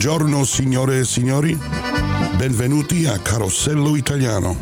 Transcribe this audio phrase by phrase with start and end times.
[0.00, 1.58] Buongiorno signore e signori.
[2.36, 4.56] Benvenuti a Carosello Italiano.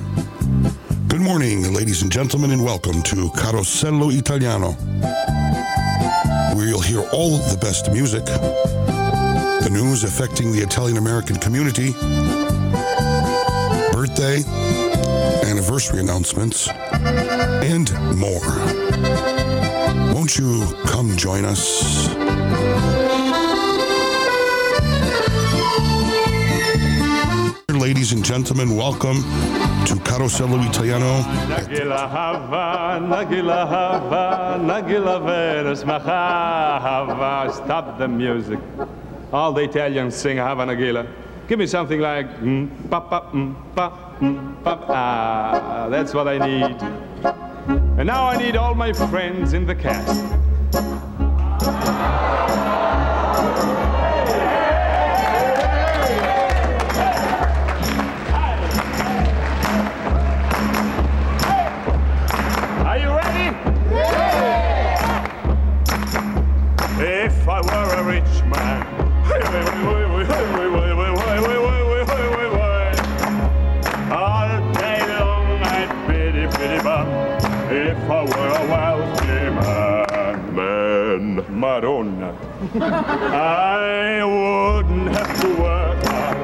[1.08, 4.74] Good morning, ladies and gentlemen, and welcome to Carosello Italiano,
[6.54, 11.92] where you'll hear all the best music, the news affecting the Italian American community,
[13.92, 14.42] birthday,
[15.44, 16.66] anniversary announcements,
[17.62, 18.40] and more.
[20.14, 22.08] Won't you come join us?
[28.06, 29.16] Ladies and gentlemen, welcome
[29.84, 31.22] to Carosello Italiano.
[37.50, 38.60] Stop the music.
[39.32, 41.04] All the Italians sing hava nagila.
[41.48, 44.84] Give me something like mm, pa pa mm, pa mm, pa.
[44.86, 46.80] Ah, that's what I need.
[47.98, 50.45] And now I need all my friends in the cast.
[78.04, 82.30] If I were a wealthy man, man, Madonna,
[82.74, 86.36] I wouldn't have to work hard.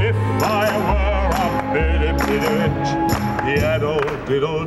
[0.00, 2.90] If I were a bitty, bitty rich,
[3.44, 4.64] diddle, diddle,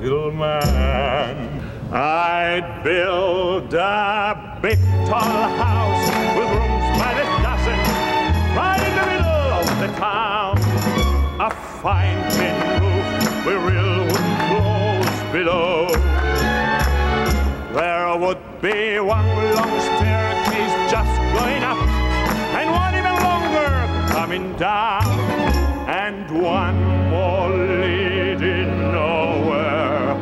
[0.00, 1.36] diddle man,
[1.92, 6.55] I'd build a big tall house with
[11.86, 14.08] fine tin roof with real
[14.48, 15.86] floors below.
[17.74, 21.78] There would be one long staircase just going up,
[22.58, 23.72] and one even longer
[24.12, 25.06] coming down,
[25.86, 30.16] and one more leading nowhere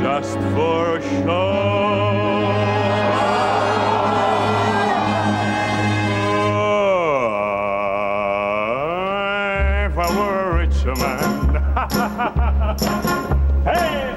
[0.00, 2.49] just for show.
[13.64, 14.16] Hey!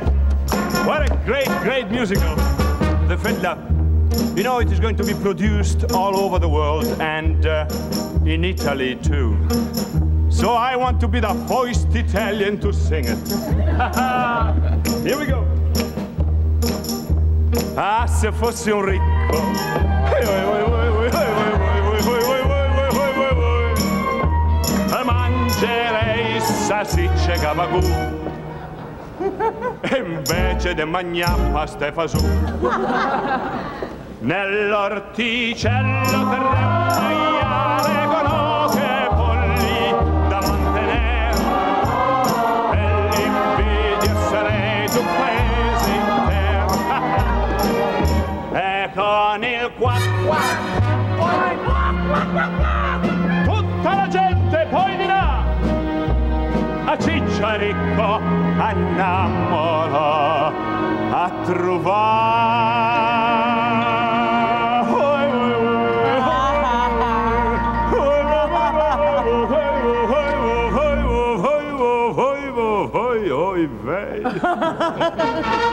[0.85, 2.35] What a great, great musical,
[3.07, 3.57] The Fiddler.
[4.35, 7.67] You know, it is going to be produced all over the world and uh,
[8.25, 9.37] in Italy too.
[10.29, 13.27] So I want to be the first Italian to sing it.
[15.03, 15.47] Here we go.
[17.75, 19.03] Ah, se fossi un ricco.
[25.05, 28.12] Mangerei salsicce cavagù.
[29.81, 32.17] E invece di mangiare pasta e fasù
[34.19, 39.95] Nell'orticello terrei un maiale con oche polli
[40.29, 41.35] da mantenere
[42.71, 46.71] E l'invidia sarei d'un paese intero.
[48.55, 49.95] E con il qua.
[53.43, 54.95] Tutta la gente poi
[56.97, 58.19] di là a ciccia ricco
[58.57, 60.51] annamora
[61.11, 62.83] a trovare.
[74.33, 75.71] Con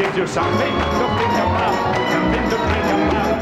[0.00, 1.74] gives you something to think about,
[2.10, 3.36] something to think about.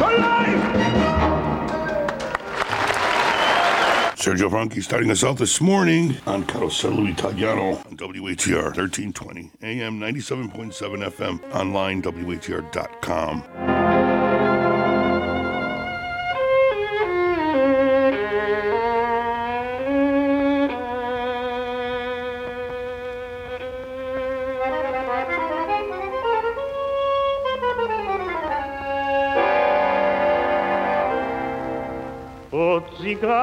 [0.00, 0.50] Alive!
[4.16, 11.10] Sergio Franchi starting us out this morning on Carosello Italiano on WHR 1320 AM 97.7
[11.10, 13.69] FM online WHR.com.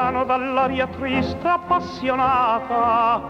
[0.08, 3.22] zigano dall'aria triste appassionata,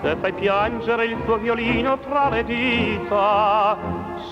[0.00, 3.76] che fai piangere il tuo violino tra le dita,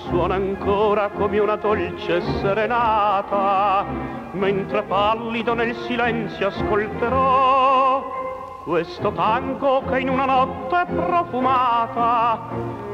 [0.07, 3.85] suona ancora come una dolce serenata,
[4.31, 8.03] mentre pallido nel silenzio ascolterò
[8.65, 12.49] questo tango che in una notte profumata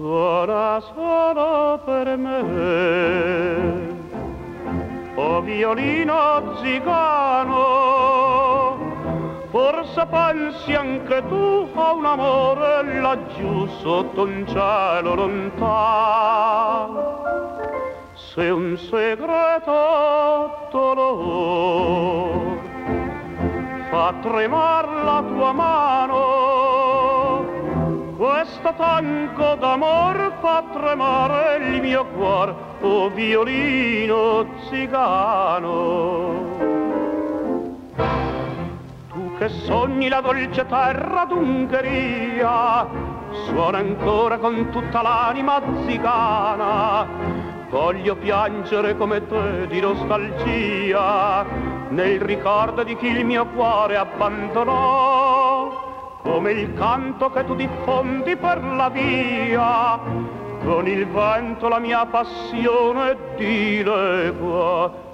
[0.00, 2.40] suona solo per me.
[5.16, 7.58] O violino zigano,
[9.50, 16.98] forse pensi anche tu a un amore laggiù sotto un cielo lontano.
[18.14, 22.58] Se un segreto dolore
[23.90, 26.19] fa tremar la tua mano,
[28.20, 36.34] questo tanco d'amor fa tremare il mio cuore, o violino zigano.
[39.08, 42.86] Tu che sogni la dolce terra d'Ungheria,
[43.46, 47.06] suona ancora con tutta l'anima zigana.
[47.70, 51.46] Voglio piangere come te di nostalgia,
[51.88, 55.09] nel ricordo di chi il mio cuore abbandonò
[56.22, 59.98] come il canto che tu diffondi per la via,
[60.62, 65.08] con il vento la mia passione dilegua.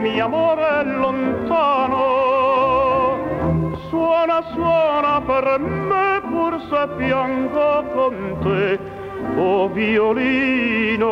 [0.00, 2.04] Mio amore lontano.
[3.88, 8.78] Suona, suona per me, pur se piango con te,
[9.36, 11.08] o violino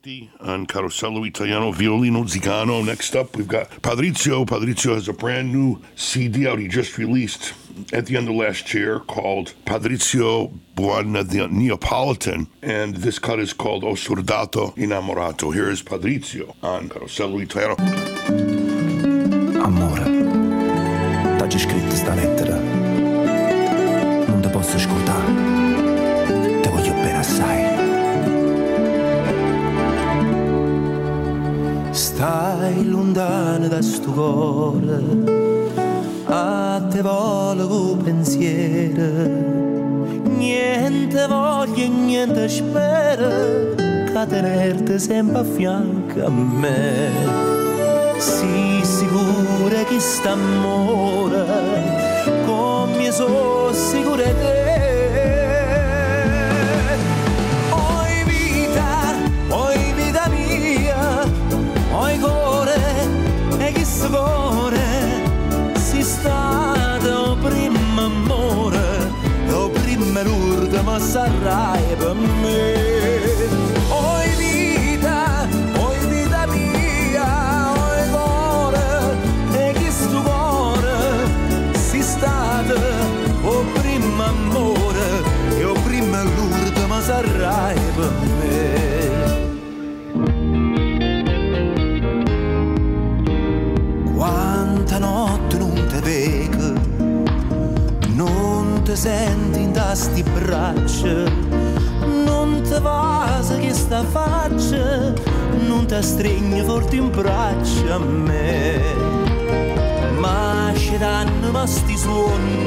[0.00, 2.84] Butti on Carosello Italiano Violino Zigano.
[2.84, 4.46] Next up, we've got Padrizio.
[4.46, 7.52] Padrizio has a brand new CD out he just released
[7.92, 12.46] at the end of last year called Padrizio Buona the Neapolitan.
[12.62, 15.52] And this cut is called O Soldato Innamorato.
[15.52, 17.76] Here is Padrizio on Carosello Italiano.
[19.62, 20.09] Amore,
[33.70, 33.80] da
[34.12, 35.00] cuore,
[36.26, 39.04] a te volo con pensiero.
[40.36, 43.74] Niente voglio e niente spero,
[44.12, 47.10] che tenerti sempre a fianco a me.
[48.18, 51.44] Sii sicura che st'amore
[52.46, 54.79] come so sicura te
[64.20, 65.22] cuore
[65.74, 69.12] Si stato primo amore
[69.52, 72.89] o primo e l'ultimo sarai per me
[98.90, 101.22] ti senti in tasti braccia,
[102.24, 105.12] non ti va se che sta faccia,
[105.64, 108.80] non ti stringi forte in braccia a me.
[110.18, 112.64] Ma ci danno ma sti suoni,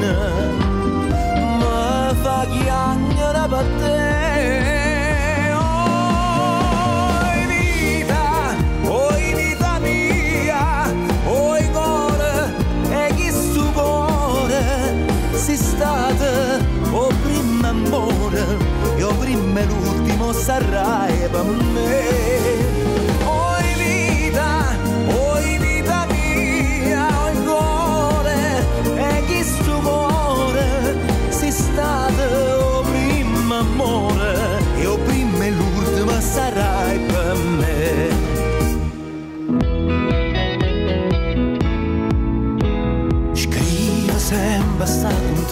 [1.58, 4.73] ma fa chiagnere per te.
[15.44, 18.44] Cuore si state o primo amore,
[18.96, 22.73] e o primo e l'ultimo sarai per me.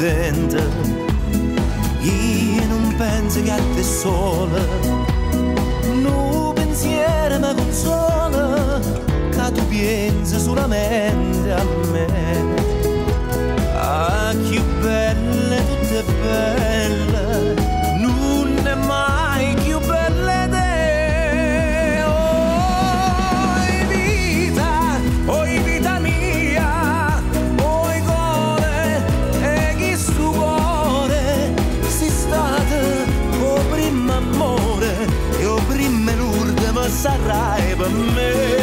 [0.02, 0.58] Contenta.
[2.00, 4.60] Io non penso che a te sola,
[5.94, 8.80] no pensiero mi consola,
[9.30, 12.06] che tu pensi solamente a me.
[13.76, 16.71] Ah, che belle, tutte belle,
[37.04, 38.61] arrive a man.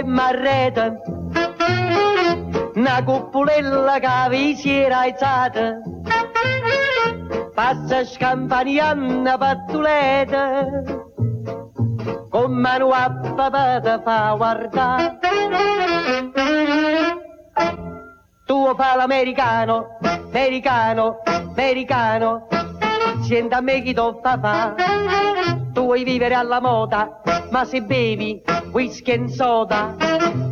[0.00, 1.00] Con un stemma a rete,
[2.74, 5.80] una cuppolella che vi si era alzata,
[7.54, 10.66] passa scampanianna pattuleta,
[12.30, 15.18] con mano a papà te fa guardare.
[18.46, 22.46] Tu fa l'americano, americano, americano,
[23.30, 24.74] senta a me chi tu fa.
[25.72, 27.20] Tu vuoi vivere alla moda,
[27.52, 29.94] ma se bevi whisky e soda,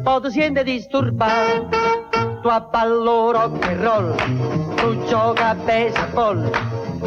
[0.04, 1.68] poi ti senti disturbato.
[2.40, 4.14] Tu a ballo rock and roll,
[4.76, 6.48] tu gioca a baseball,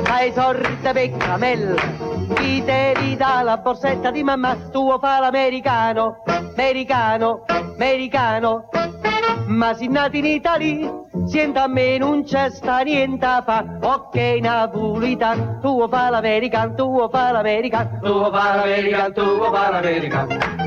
[0.03, 1.81] fai sorte per camella,
[2.35, 8.67] chi te li dà la borsetta di mamma, tu fa l'americano, americano, americano,
[9.47, 10.91] ma si nati in Italia,
[11.25, 17.09] senta a me non c'è sta niente a fa, ok napolitan, tu fa l'american, tu
[17.09, 20.60] fa l'american, tu fa l'american, tu fa l'american.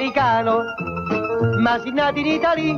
[0.00, 0.64] Americano,
[1.58, 2.74] ma si nati in Italia,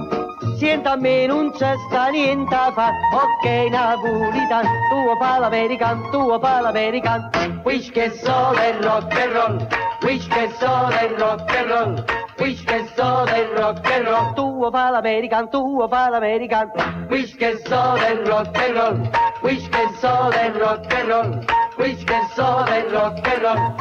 [0.58, 6.38] senta a me non c'è sta niente a fa, ok napolitan, tu fa l'american, tu
[6.40, 9.68] fa l'american, wish che so del rock and roll,
[10.02, 12.04] wish che so del rock and roll,
[12.38, 16.72] wish che so del rock and roll, tu fa l'american, tu fa l'american,
[17.08, 19.10] wish che so del rock and roll,
[19.42, 21.44] wish che so del rock and roll,
[21.78, 23.72] wish che so del rock and roll.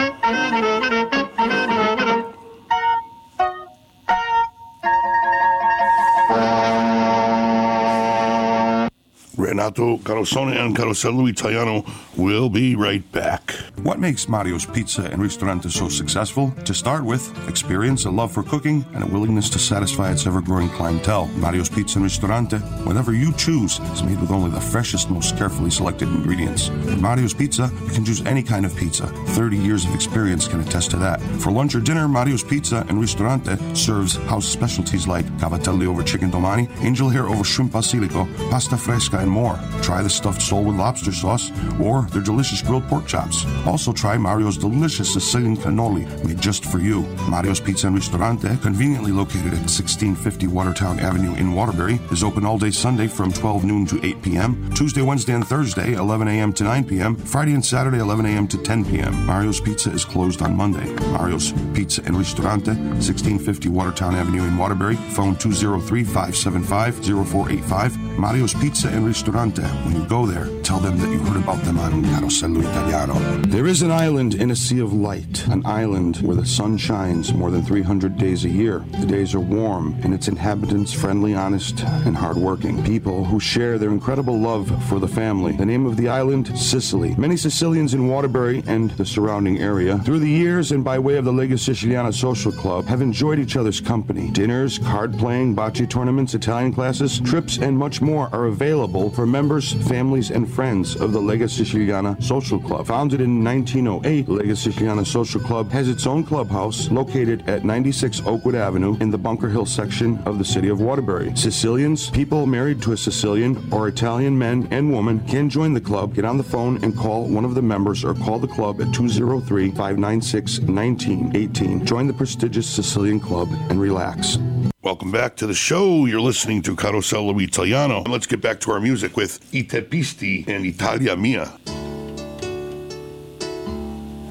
[9.62, 11.84] Renato Carosone and Carosello Italiano
[12.18, 13.52] will be right back.
[13.84, 16.52] What makes Mario's Pizza and Ristorante so successful?
[16.66, 20.42] To start with, experience, a love for cooking, and a willingness to satisfy its ever
[20.42, 21.28] growing clientele.
[21.38, 25.72] Mario's Pizza and Ristorante, whatever you choose, is made with only the freshest, most carefully
[25.72, 26.70] selected ingredients.
[26.70, 29.08] With Mario's Pizza, you can choose any kind of pizza.
[29.08, 31.22] 30 years of experience can attest to that.
[31.40, 36.30] For lunch or dinner, Mario's Pizza and Ristorante serves house specialties like cavatelli over chicken
[36.30, 39.60] domani, angel hair over shrimp basilico, pasta fresca, and more.
[39.82, 43.46] Try the stuffed sole with lobster sauce or their delicious grilled pork chops.
[43.66, 47.02] Also try Mario's delicious Sicilian cannoli made just for you.
[47.30, 52.58] Mario's Pizza and Ristorante, conveniently located at 1650 Watertown Avenue in Waterbury, is open all
[52.58, 56.54] day Sunday from 12 noon to 8 p.m., Tuesday, Wednesday, and Thursday, 11 a.m.
[56.54, 58.48] to 9 p.m., Friday and Saturday, 11 a.m.
[58.48, 59.26] to 10 p.m.
[59.26, 60.92] Mario's Pizza is closed on Monday.
[61.12, 68.11] Mario's Pizza and Ristorante, 1650 Watertown Avenue in Waterbury, phone 203 575 0485.
[68.18, 69.62] Mario's Pizza and Ristorante.
[69.62, 73.14] When you go there, tell them that you heard about them on Carosello Italiano.
[73.48, 77.34] There is an island in a sea of light, an island where the sun shines
[77.34, 78.86] more than 300 days a year.
[79.00, 82.84] The days are warm, and its inhabitants friendly, honest, and hardworking.
[82.84, 85.54] People who share their incredible love for the family.
[85.54, 87.16] The name of the island, Sicily.
[87.16, 91.26] Many Sicilians in Waterbury and the surrounding area, through the years and by way of
[91.26, 94.30] the Lega Siciliana Social Club, have enjoyed each other's company.
[94.32, 99.74] Dinners, card playing, bocce tournaments, Italian classes, trips, and much more are available for members,
[99.88, 102.88] families, and friends of the Lega Siciliana Social Club.
[102.88, 108.56] Founded in 1908, Lega Siciliana Social Club has its own clubhouse located at 96 Oakwood
[108.56, 111.32] Avenue in the Bunker Hill section of the city of Waterbury.
[111.36, 116.16] Sicilians, people married to a Sicilian, or Italian men and women can join the club,
[116.16, 118.94] get on the phone and call one of the members or call the club at
[118.94, 121.86] 203 596 1918.
[121.86, 124.38] Join the prestigious Sicilian Club and relax.
[124.84, 126.08] Welcome back to the show.
[126.08, 128.02] You're listening to Carosello Italiano.
[128.02, 131.54] Let's get back to our music with I Tepisti and Italia Mia.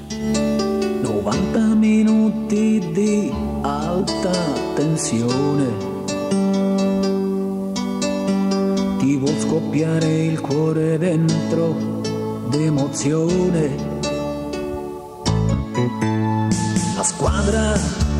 [0.09, 3.31] 90 minuti di
[3.61, 4.33] alta
[4.75, 5.71] tensione.
[8.99, 12.01] Ti vuol scoppiare il cuore dentro
[12.49, 13.99] d'emozione.
[16.97, 18.10] La squadra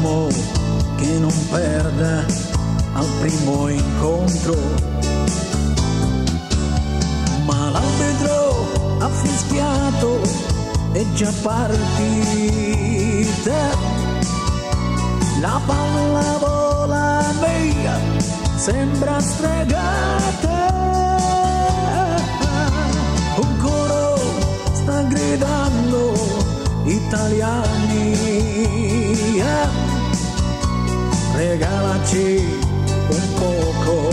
[0.00, 0.28] Speriamo
[0.96, 2.24] che non perda
[2.94, 4.56] al primo incontro.
[7.44, 10.22] Ma l'arbitro ha fischiato
[10.92, 11.68] è già partita.
[15.40, 18.00] La palla vola via,
[18.56, 20.68] sembra stregata.
[23.36, 24.18] Un coro
[24.72, 26.14] sta gridando
[26.86, 28.60] italiani.
[31.40, 32.44] regala-te
[33.10, 34.12] um pouco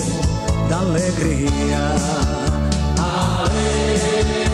[0.69, 1.83] da alegria.
[2.97, 4.46] Alegria.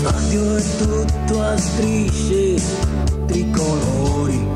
[0.00, 2.54] Stadio è tutto a strisce
[3.26, 4.48] tricolori.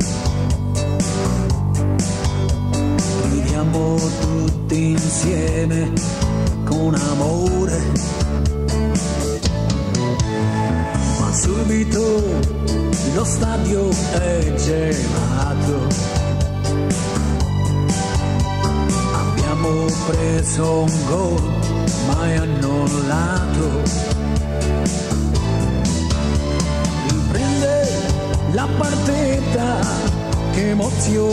[3.30, 5.92] Viviamo tutti insieme
[6.64, 7.82] con amore.
[11.20, 12.22] Ma subito
[13.14, 15.88] lo stadio è gelato.
[19.12, 21.52] Abbiamo preso un gol,
[22.06, 24.13] ma è annullato.
[28.54, 29.80] La partita,
[30.52, 31.32] che emozione.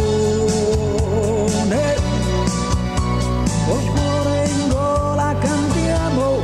[3.68, 6.42] Col cuore in gola cantiamo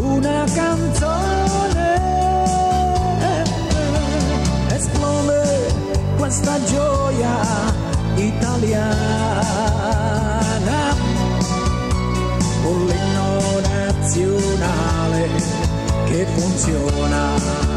[0.00, 2.02] una canzone.
[4.68, 5.74] Esplode
[6.16, 7.36] questa gioia
[8.16, 8.94] italiana
[12.62, 15.28] con l'inno nazionale
[16.06, 17.73] che funziona.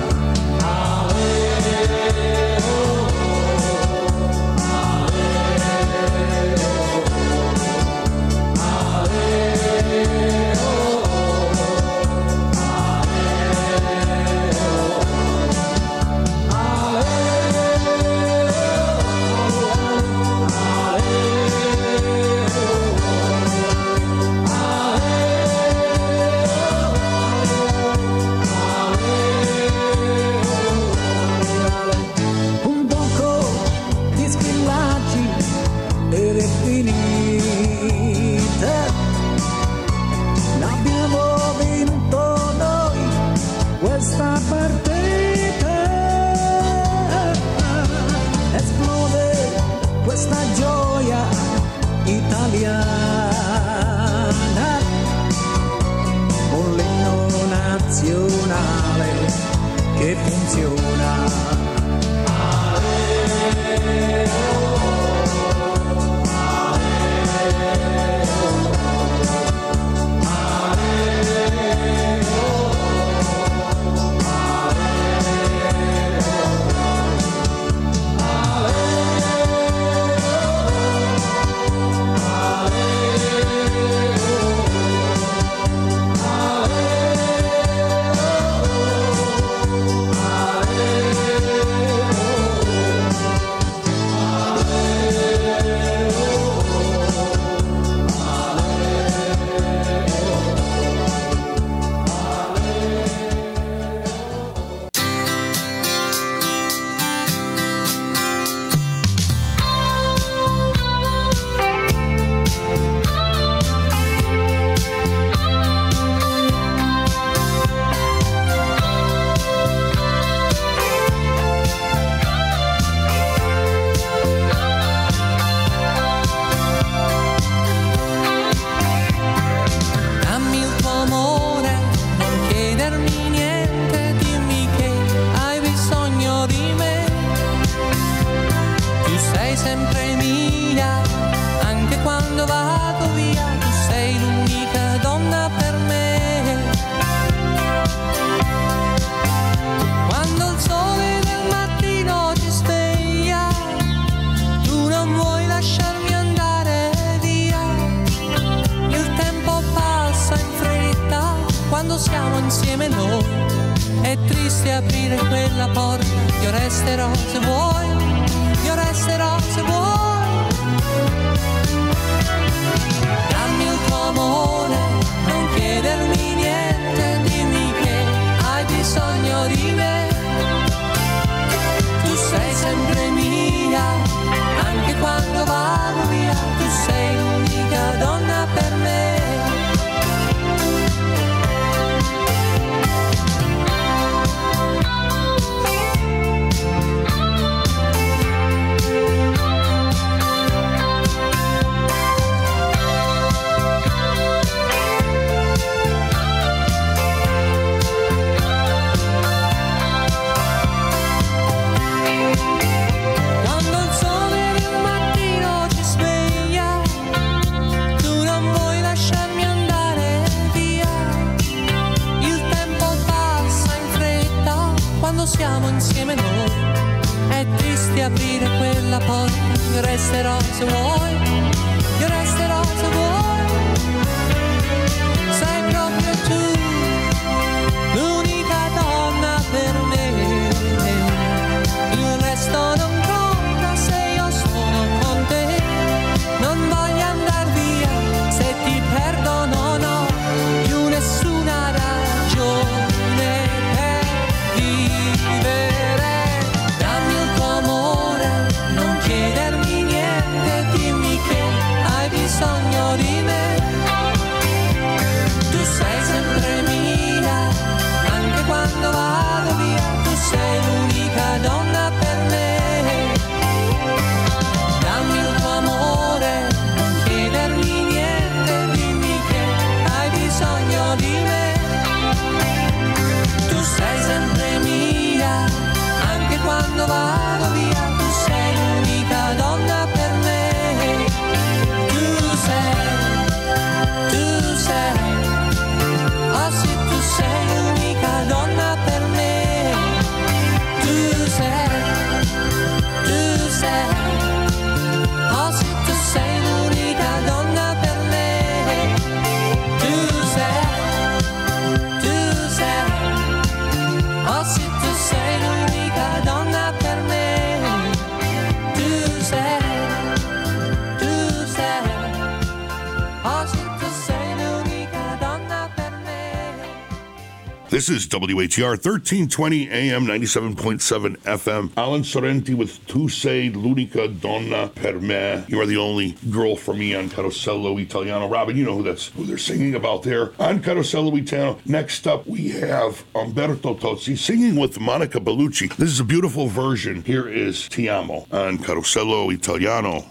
[327.88, 331.72] This is WATR 1320 AM 97.7 FM.
[331.78, 335.46] Alan Sorrenti with Tu sei l'unica donna per me.
[335.48, 338.28] You are the only girl for me on Carosello Italiano.
[338.28, 340.34] Robin, you know who that's who they're singing about there.
[340.38, 341.60] On Carosello Italiano.
[341.66, 345.74] Next up, we have Umberto Tozzi singing with Monica Bellucci.
[345.78, 347.04] This is a beautiful version.
[347.04, 350.04] Here is Ti Amo on Carosello Italiano.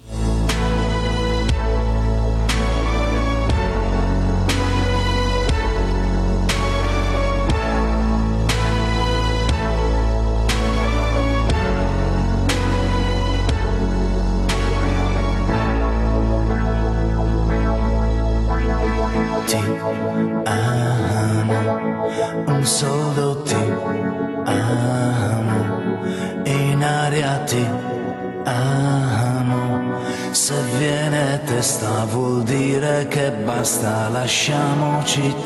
[35.17, 35.46] Значит,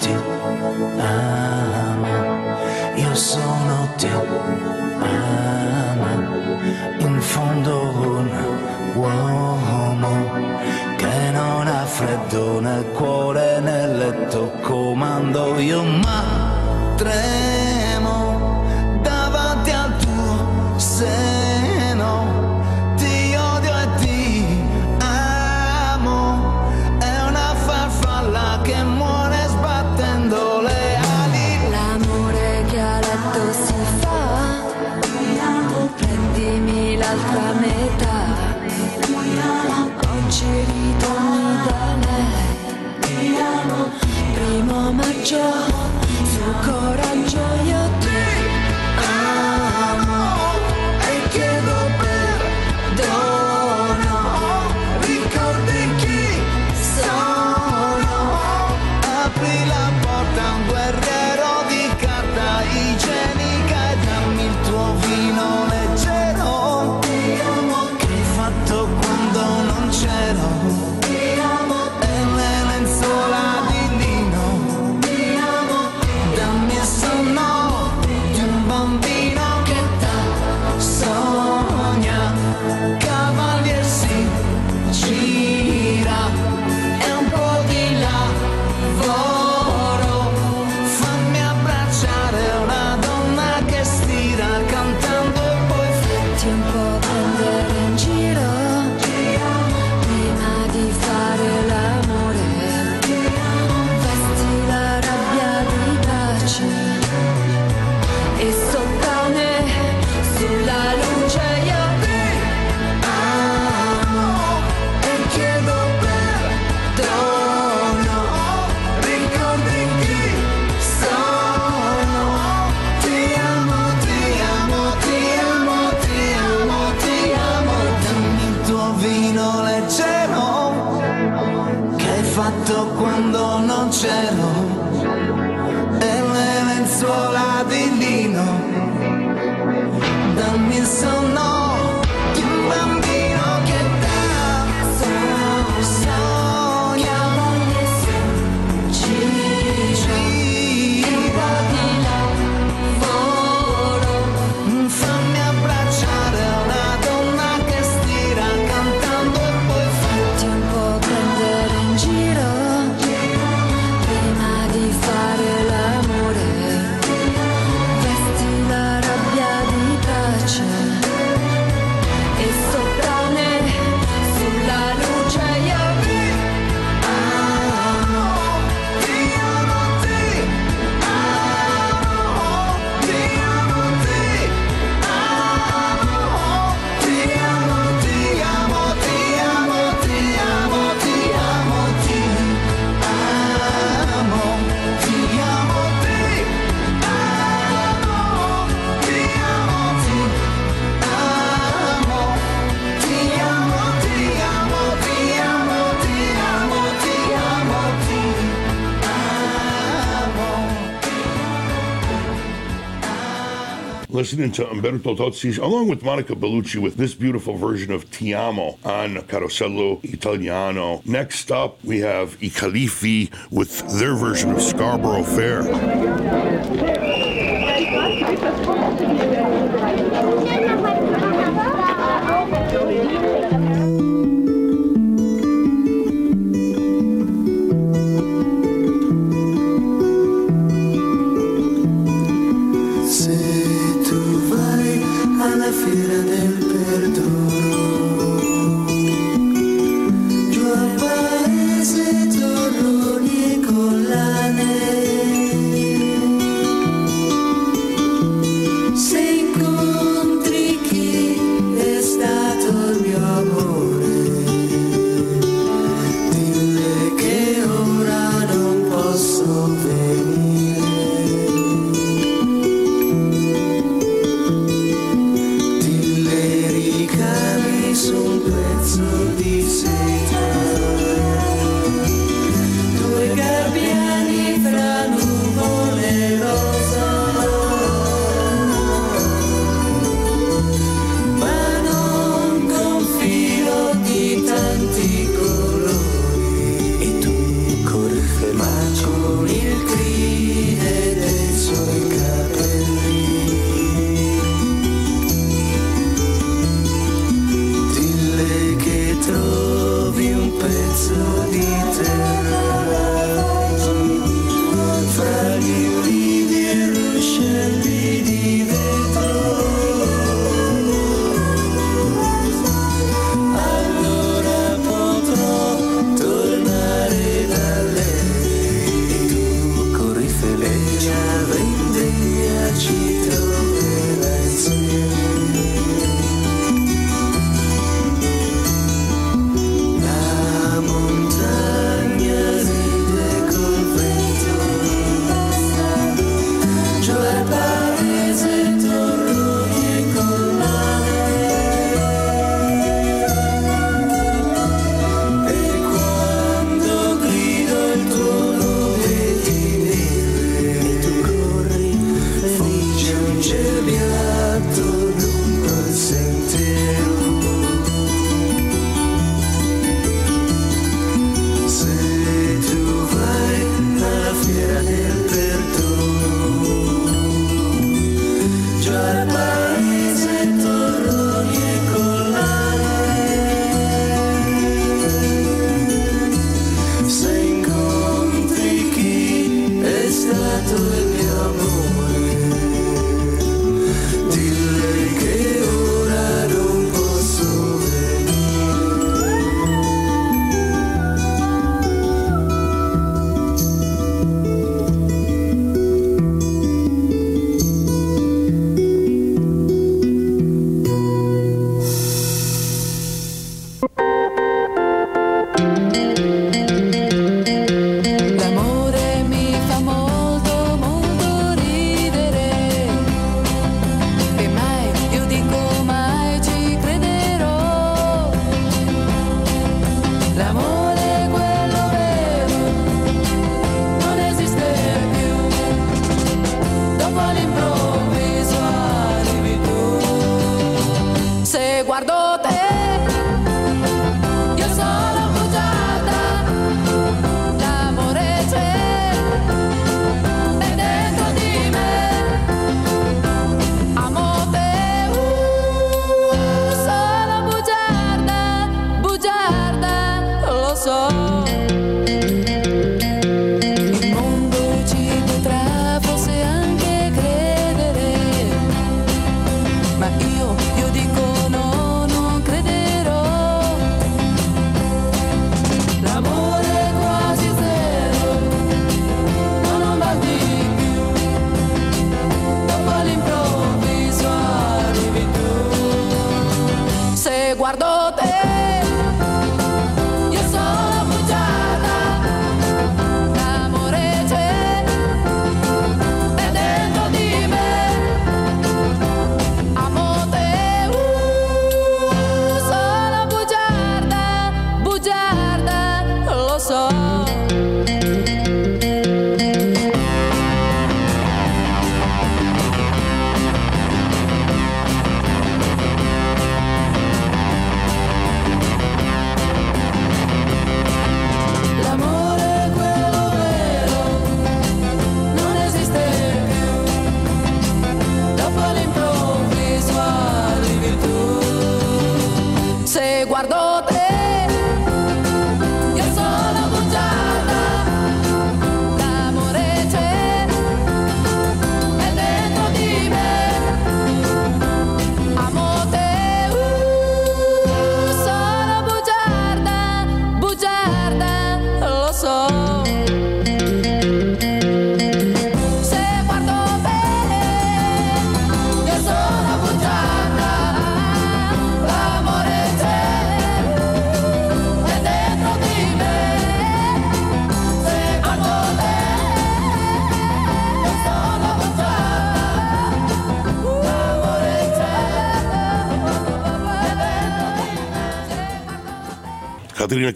[214.31, 218.79] listening to Umberto Tozzi's, along with Monica Bellucci, with this beautiful version of Ti Amo
[218.85, 221.03] on Carosello Italiano.
[221.05, 226.00] Next up, we have I Califi with their version of Scarborough Fair.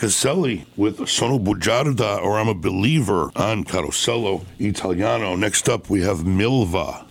[0.04, 5.34] Caselli with Sono Bugiarda or I'm a Believer on Carosello Italiano.
[5.34, 7.03] Next up, we have Milva.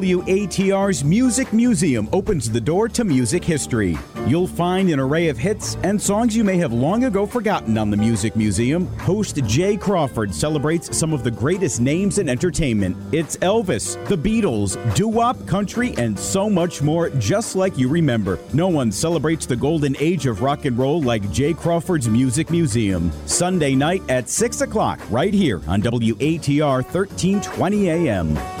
[0.00, 3.98] WATR's Music Museum opens the door to music history.
[4.26, 7.90] You'll find an array of hits and songs you may have long ago forgotten on
[7.90, 8.86] the Music Museum.
[8.98, 12.96] Host Jay Crawford celebrates some of the greatest names in entertainment.
[13.12, 18.38] It's Elvis, the Beatles, doo wop, country, and so much more, just like you remember.
[18.52, 23.10] No one celebrates the golden age of rock and roll like Jay Crawford's Music Museum.
[23.26, 28.57] Sunday night at 6 o'clock, right here on WATR 1320 AM.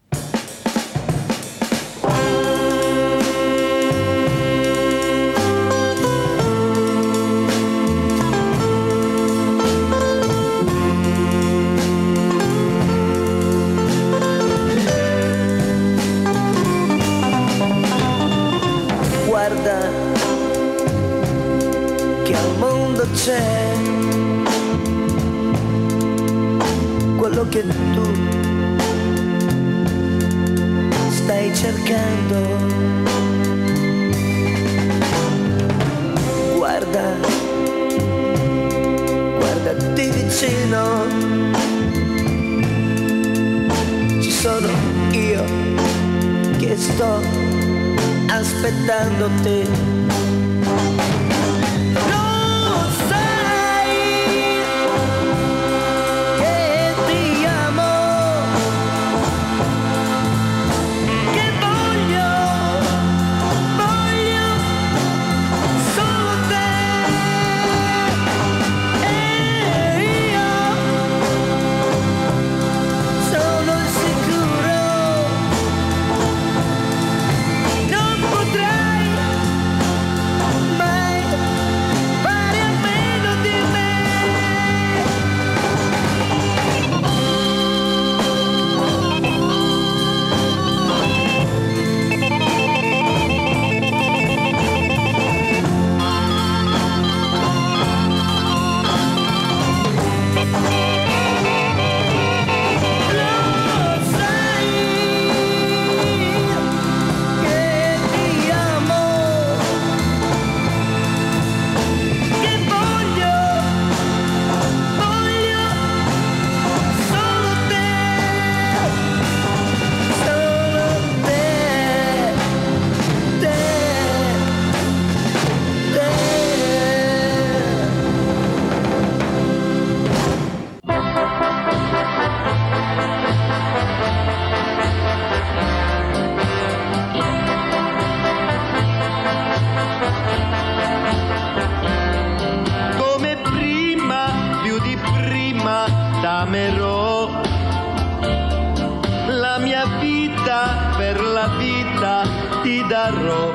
[152.87, 153.53] darò.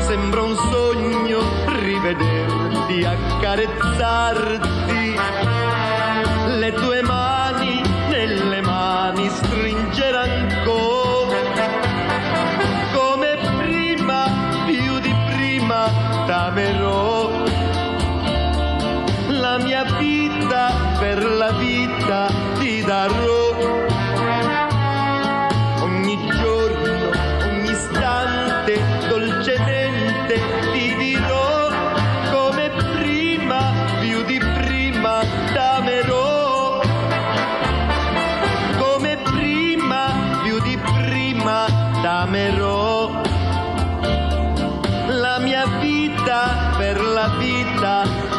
[0.00, 5.51] Sembra un sogno rivederti, accarezzarti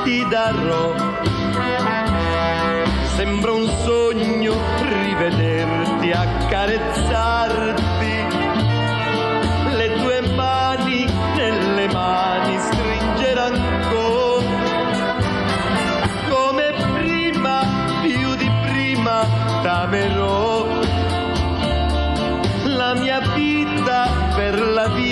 [0.03, 0.93] ti darò.
[3.15, 7.81] Sembra un sogno rivederti, accarezzarti,
[9.77, 15.15] le tue mani nelle mani stringere ancora.
[16.29, 17.61] Come prima,
[18.01, 19.25] più di prima,
[19.61, 20.67] t'amerò.
[22.65, 25.02] La mia vita per la vita.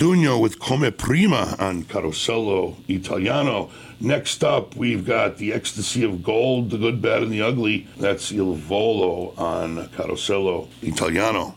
[0.00, 3.68] With Come Prima on Carosello Italiano.
[3.98, 7.88] Next up, we've got The Ecstasy of Gold, The Good, Bad, and the Ugly.
[7.96, 11.56] That's Il Volo on Carosello Italiano.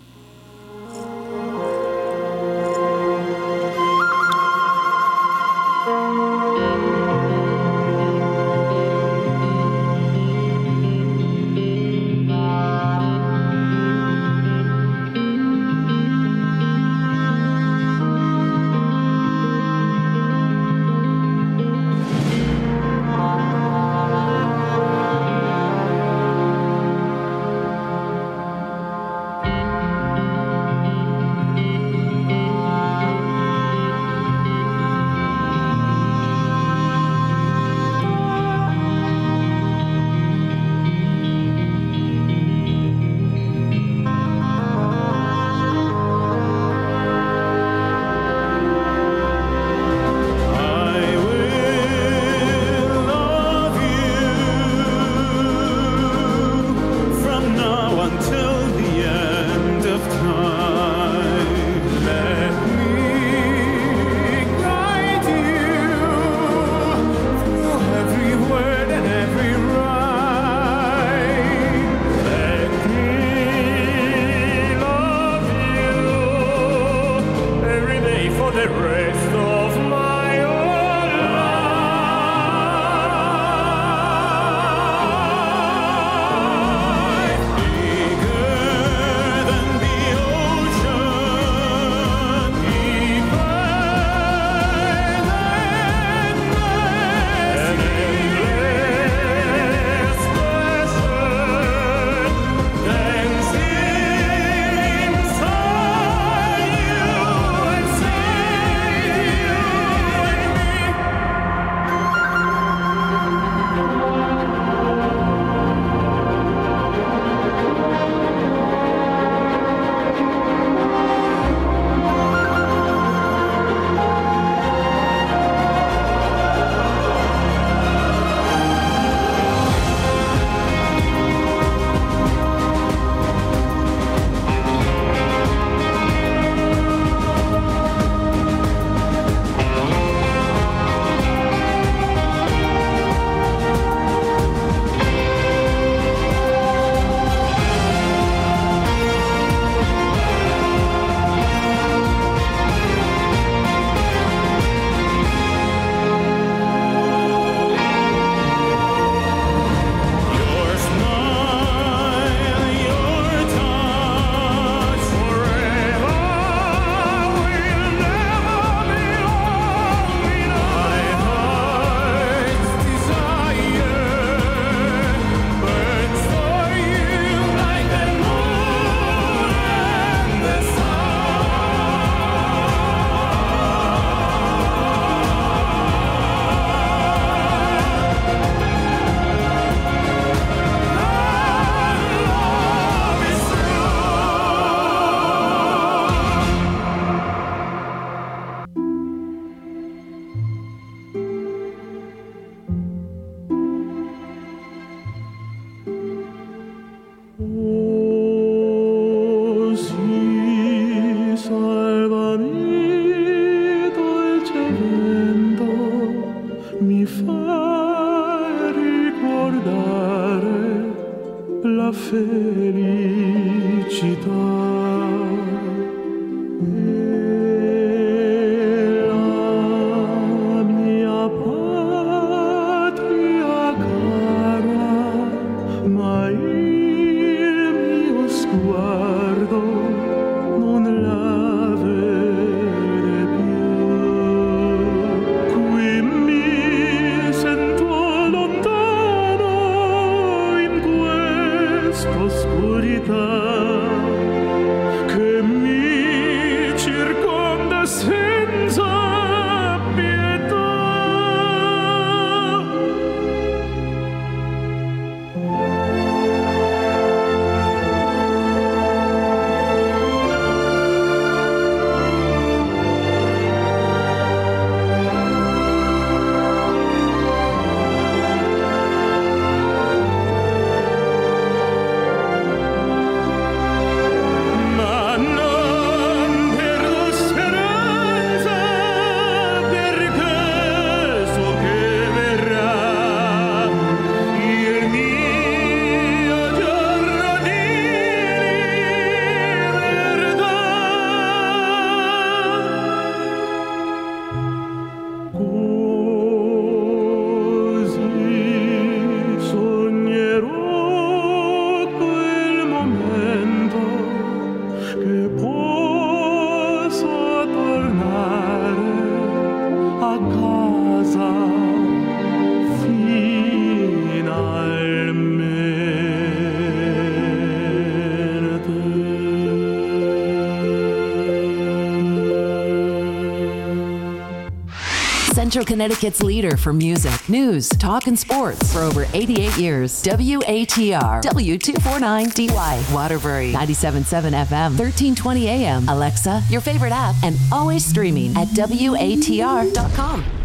[335.61, 340.01] Central Connecticut's leader for music, news, talk, and sports for over 88 years.
[340.01, 345.87] WATR, W249DY, Waterbury, 97.7 FM, 1320 AM.
[345.87, 350.40] Alexa, your favorite app, and always streaming at WATR.com.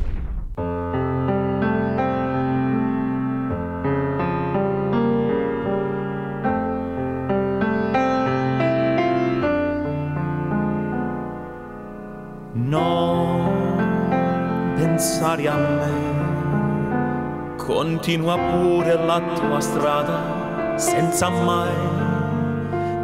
[18.07, 21.75] continua pure la tua strada senza mai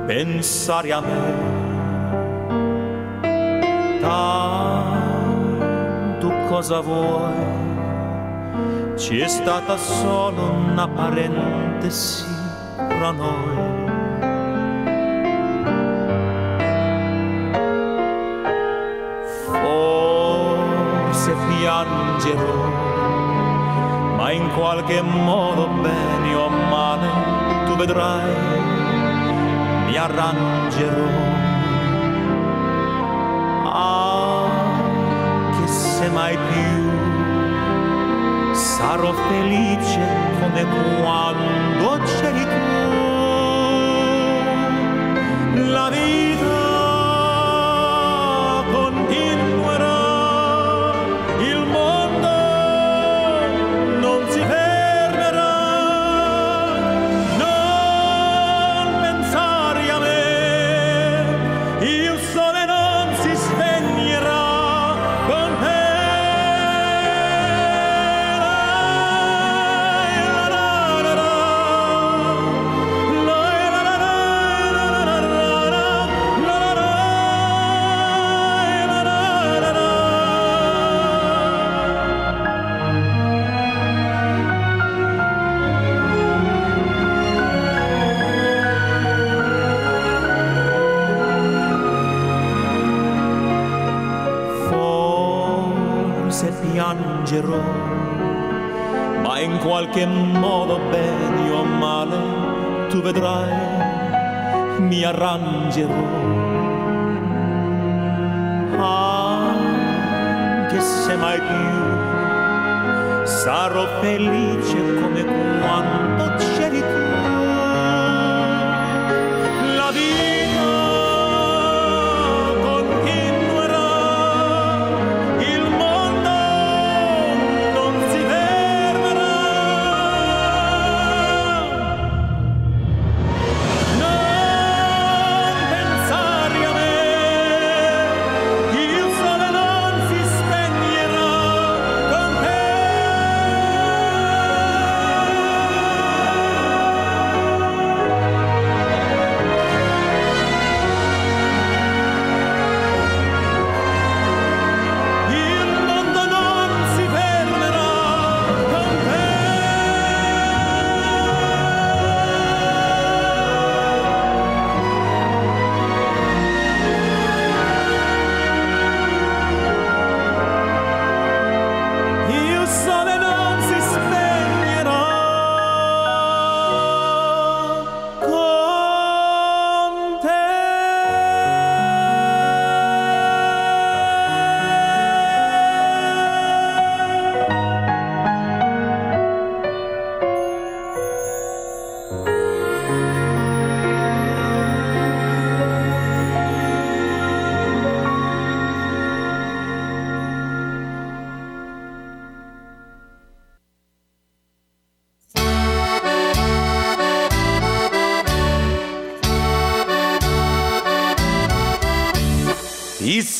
[0.07, 1.35] pensare a me.
[4.01, 5.13] Tanto
[6.47, 7.35] cosa vuoi?
[8.95, 12.25] Ci è stata solo una parentesi
[12.77, 13.71] fra noi.
[19.51, 22.62] Forse piangerò
[24.83, 27.09] qualche modo bene o male
[27.67, 28.35] tu vedrai,
[29.87, 31.31] mi arrangerò.
[33.75, 36.91] Anche se mai più
[38.55, 40.01] sarò felice
[40.41, 40.67] come
[41.01, 41.72] quando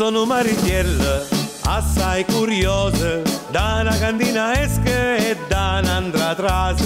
[0.03, 1.25] sono Maritiel,
[1.63, 3.21] assai curiosa,
[3.53, 6.83] da una cantina esche e da un'altra atrás.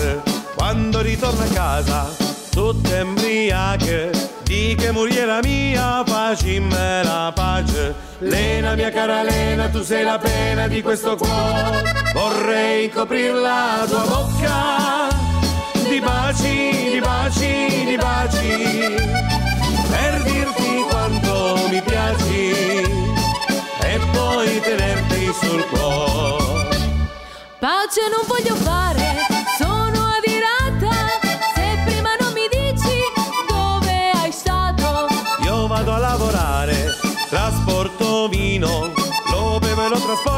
[0.55, 2.15] Quando ritorno a casa,
[2.51, 4.11] tutta embriache,
[4.43, 7.95] di che muriera mia, facimme la pace.
[8.19, 14.05] Lena, mia cara Lena, tu sei la pena di questo cuore, vorrei coprir la tua
[14.05, 15.09] bocca
[15.89, 18.95] di baci, di baci, di baci
[19.89, 22.86] per dirti quanto mi piaci
[24.47, 26.77] poi tenerti sul cuore.
[27.59, 29.17] Pace non voglio fare,
[29.59, 30.95] sono adirata.
[31.55, 32.97] Se prima non mi dici
[33.49, 35.09] dove hai stato,
[35.43, 36.95] Io vado a lavorare,
[37.29, 38.93] trasporto vino,
[39.31, 40.36] lo bevo e lo trasporto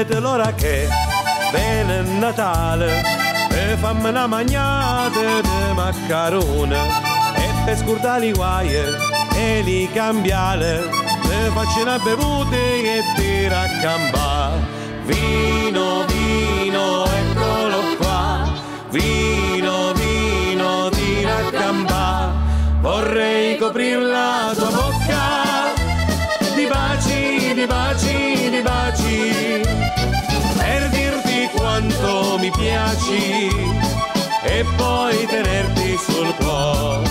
[0.00, 0.88] Vedete l'ora che
[1.52, 3.02] viene il Natale
[3.50, 6.78] e fammi una magnata di maccarone
[7.34, 8.72] e per scordare i guai
[9.34, 14.52] e li cambiare e faccio una bevuta e ti a
[15.04, 18.50] vino vino eccolo qua.
[18.88, 22.32] Vino vino ti a
[22.80, 26.54] vorrei coprire la tua bocca.
[26.54, 29.59] Di baci di baci di baci.
[33.00, 33.48] Piaci
[34.42, 37.08] e poi tenerti sul cuore.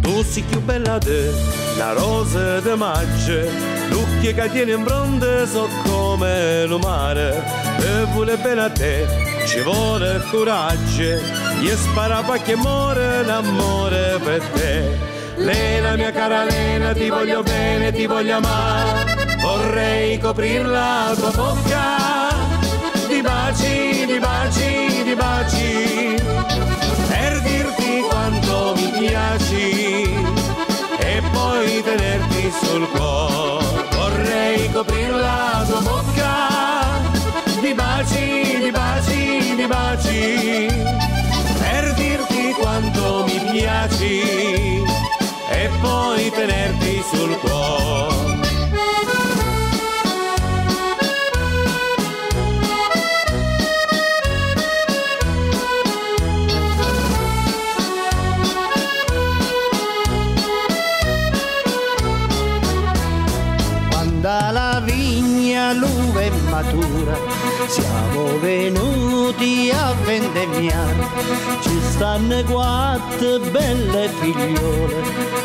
[0.00, 1.32] Tu sei più bella de
[1.76, 3.42] la rosa de maggio,
[3.90, 7.42] l'occhio che tiene in fronte so come lo mare,
[7.78, 9.06] e vuole bene a te,
[9.46, 11.20] ci vuole coraggio,
[11.62, 15.08] e spara che muore l'amore per te.
[15.36, 22.49] Lena, mia cara Lena, ti voglio bene, ti voglio amare, vorrei coprir la tua bocca
[23.50, 26.14] baci, di baci, di baci,
[27.08, 30.14] per dirti quanto mi piaci
[30.98, 33.88] e poi tenerti sul cuore.
[33.96, 36.48] Vorrei coprir la tua bocca
[37.60, 40.68] di baci, di baci, di baci,
[41.58, 44.84] per dirti quanto mi piaci
[45.50, 47.19] e poi tenerti sul cuore.
[66.60, 67.16] Matura,
[67.68, 71.06] siamo venuti a vendemmiare.
[71.60, 74.94] Ci stanno quattro belle figliole,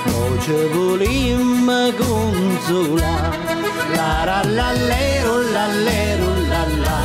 [0.06, 3.64] noi ci volimmo consolare.
[3.96, 7.00] La ra la lero la lero la la,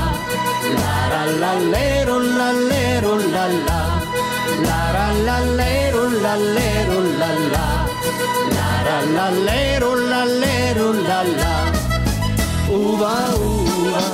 [1.10, 3.80] la la lero la lero la la,
[4.64, 7.68] la ra la lero la lero la la.
[8.50, 11.70] La la la lero la lero la la
[12.68, 13.59] Uva
[13.90, 14.06] uva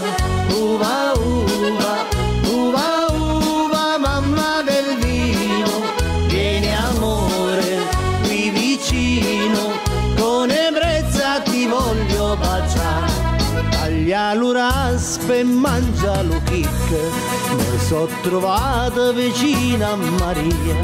[0.54, 1.94] uva uva
[2.50, 5.82] uva uva mamma del vino.
[6.28, 7.78] Vieni amore
[8.22, 9.72] qui vicino
[10.16, 13.24] con ebbrezza ti voglio baciare.
[13.70, 16.90] Taglialo raspe e mangialo chic
[17.56, 20.76] mi so trovata vicina a Maria.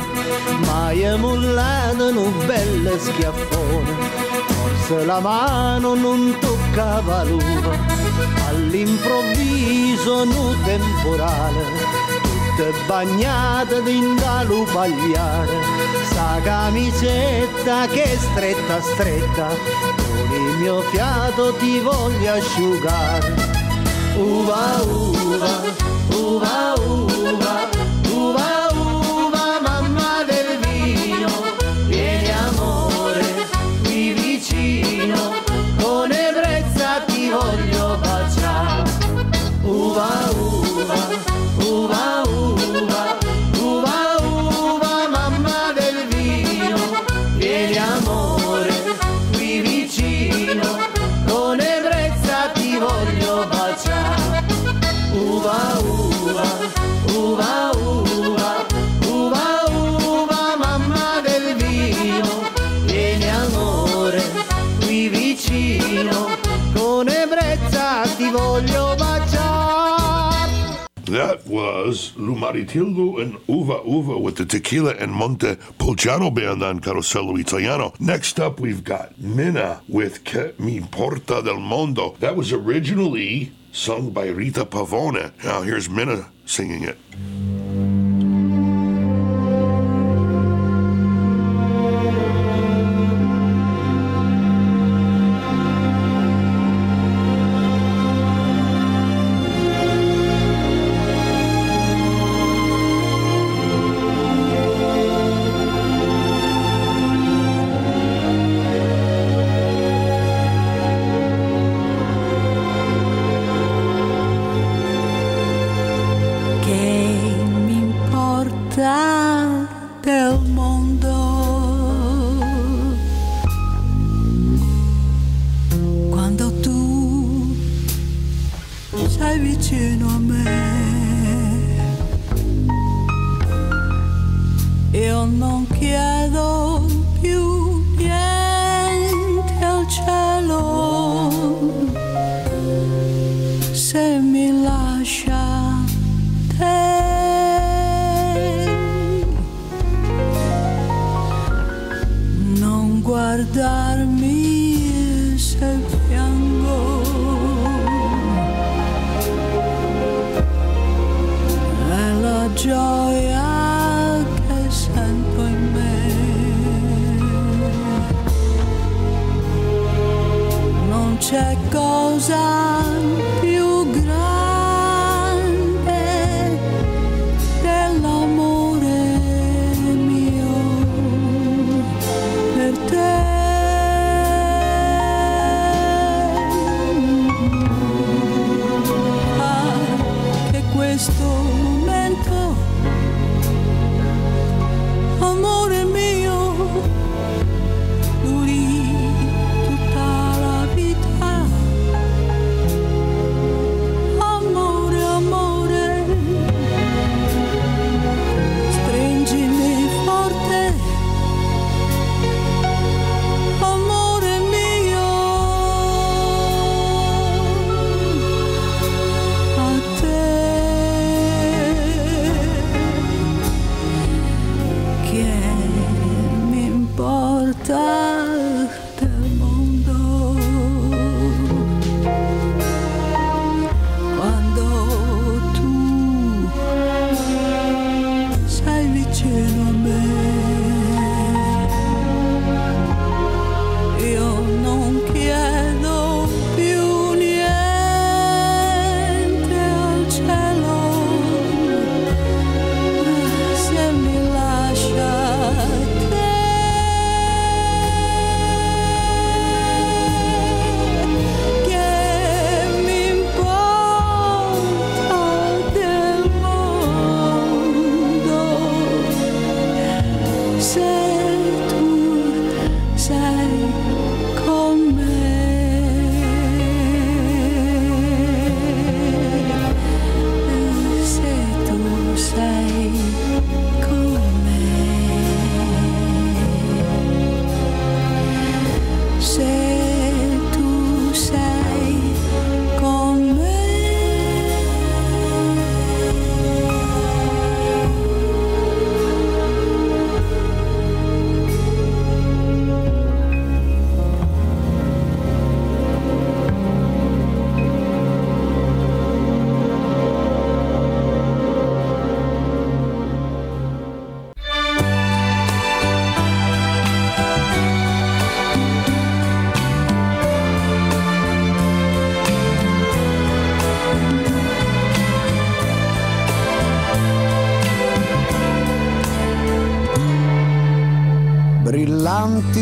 [0.67, 4.32] Mai è mollata un bel schiaffone
[4.93, 7.77] forse la mano non toccava l'uva
[8.49, 11.63] all'improvviso nu temporale
[12.31, 15.57] tutte bagnate d'indalu pagliare
[16.11, 23.35] sta camicetta che stretta stretta con il mio fiato ti voglio asciugare.
[24.17, 25.61] Uva uva
[26.11, 27.69] uva uva
[28.11, 28.62] uva
[71.13, 77.39] That was Lumaritillo and Uva Uva with the Tequila and Monte Pulciano band on Carosello
[77.39, 77.93] Italiano.
[78.01, 82.17] Next up, we've got Minna with Che mi porta del mondo.
[82.21, 85.33] That was originally sung by Rita Pavone.
[85.45, 86.97] Now here's Minna singing it.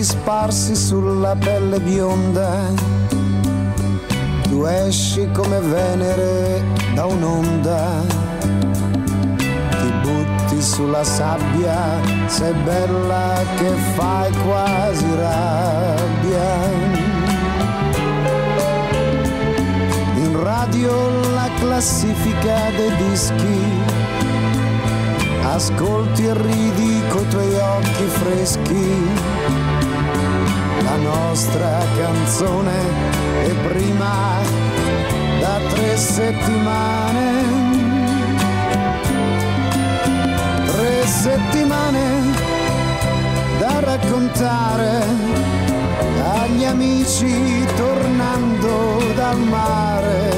[0.02, 2.72] Sparsi sulla pelle bionda.
[4.42, 8.02] Tu esci come Venere da un'onda,
[9.36, 16.68] ti butti sulla sabbia, sei bella che fai quasi rabbia.
[20.16, 20.92] In radio
[21.34, 24.08] la classifica dei dischi
[25.42, 29.39] ascolti e ridi coi tuoi occhi freschi.
[31.30, 32.76] Nostra canzone
[33.44, 34.40] è prima
[35.38, 37.42] da tre settimane.
[40.66, 42.32] Tre settimane
[43.60, 45.04] da raccontare
[46.34, 50.32] agli amici tornando dal mare.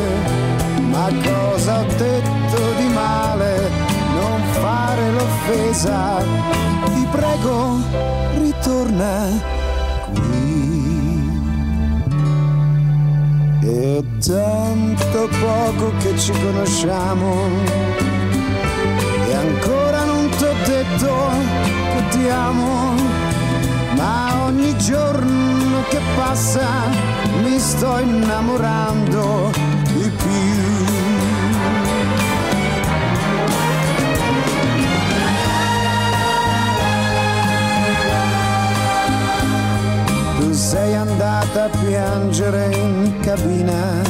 [0.91, 3.71] Ma cosa ho detto di male?
[4.15, 6.23] non fare l'offesa,
[6.85, 7.81] ti prego,
[8.37, 9.62] ritorna
[14.27, 17.35] tanto poco che ci conosciamo
[19.29, 21.15] e ancora non ti ho detto
[21.93, 22.95] che ti amo,
[23.97, 26.69] ma ogni giorno che passa
[27.43, 29.51] mi sto innamorando
[29.93, 30.31] di più.
[40.53, 41.12] sei andata
[41.55, 44.03] a piangere in cabina,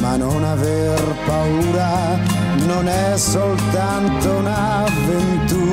[0.00, 2.18] ma non aver paura
[2.66, 5.68] non è soltanto un'avventura.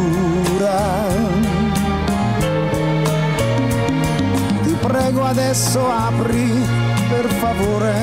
[4.63, 6.65] Ti prego adesso apri
[7.09, 7.95] per favore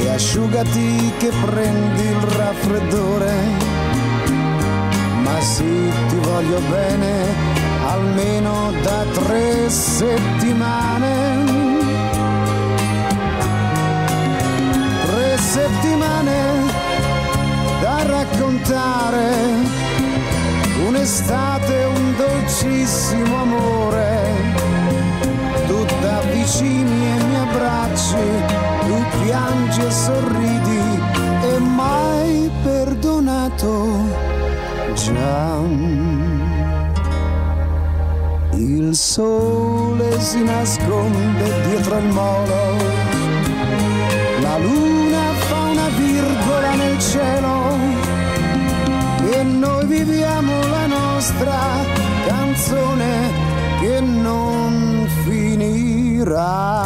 [0.00, 3.32] e asciugati che prendi il raffreddore.
[5.22, 7.53] Ma sì, ti voglio bene
[7.86, 11.44] almeno da tre settimane.
[15.06, 16.42] Tre settimane
[17.80, 19.28] da raccontare,
[20.86, 24.32] un'estate, un dolcissimo amore.
[25.66, 28.26] Tu t'avvicini e mi abbracci,
[28.86, 31.02] tu piangi e sorridi
[31.42, 33.72] e mai perdonato
[34.94, 36.03] già.
[38.94, 42.76] Il sole si nasconde dietro il molo,
[44.40, 47.76] la luna fa una virgola nel cielo
[49.32, 51.58] e noi viviamo la nostra
[52.24, 53.32] canzone
[53.80, 56.83] che non finirà.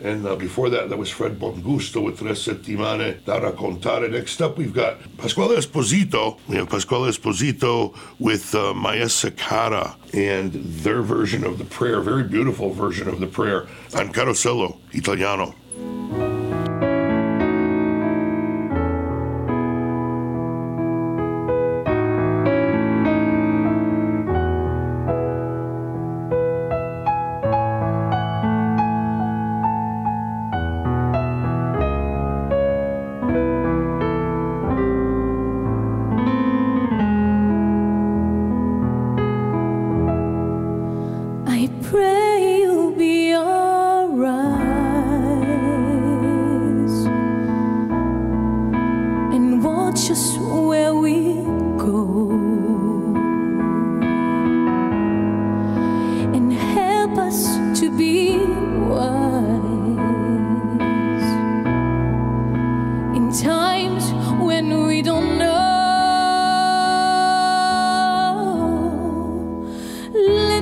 [0.00, 4.10] And uh, before that, that was Fred Bongusto with Tres Settimane da Raccontare.
[4.10, 6.38] Next up, we've got Pasquale Esposito.
[6.48, 12.24] We have Pasquale Esposito with uh, Maya Sakara and their version of the prayer, very
[12.24, 15.54] beautiful version of the prayer, on Carosello Italiano.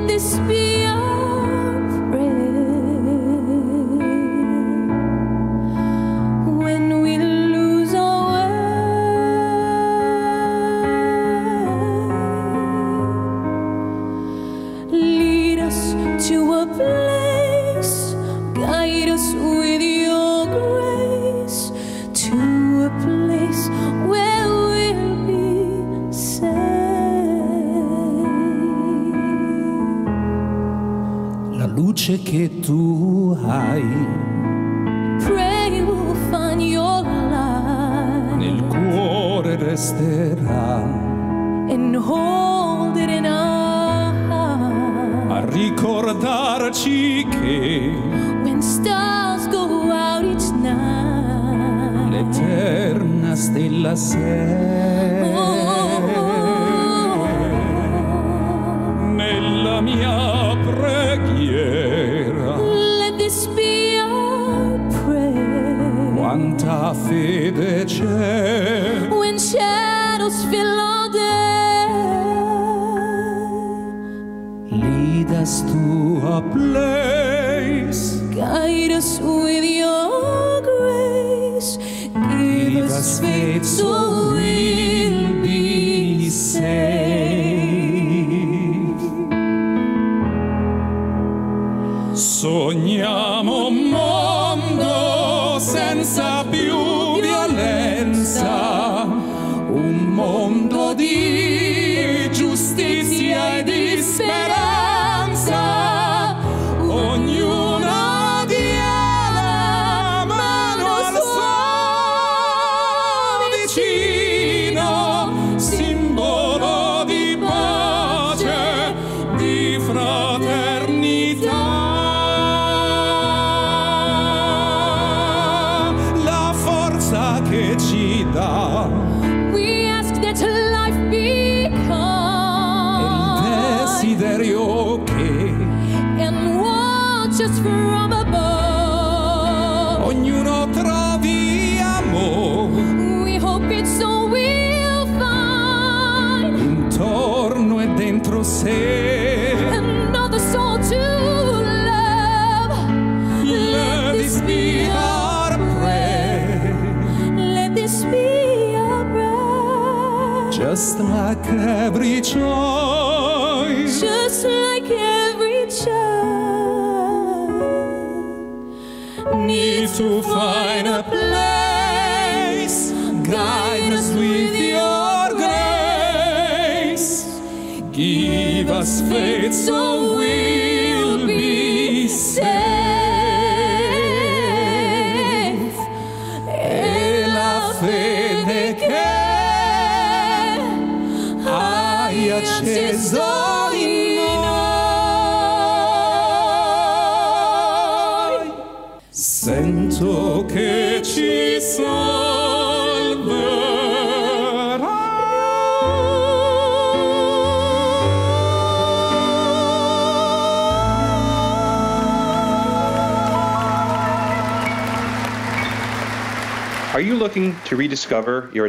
[0.06, 1.35] this be all?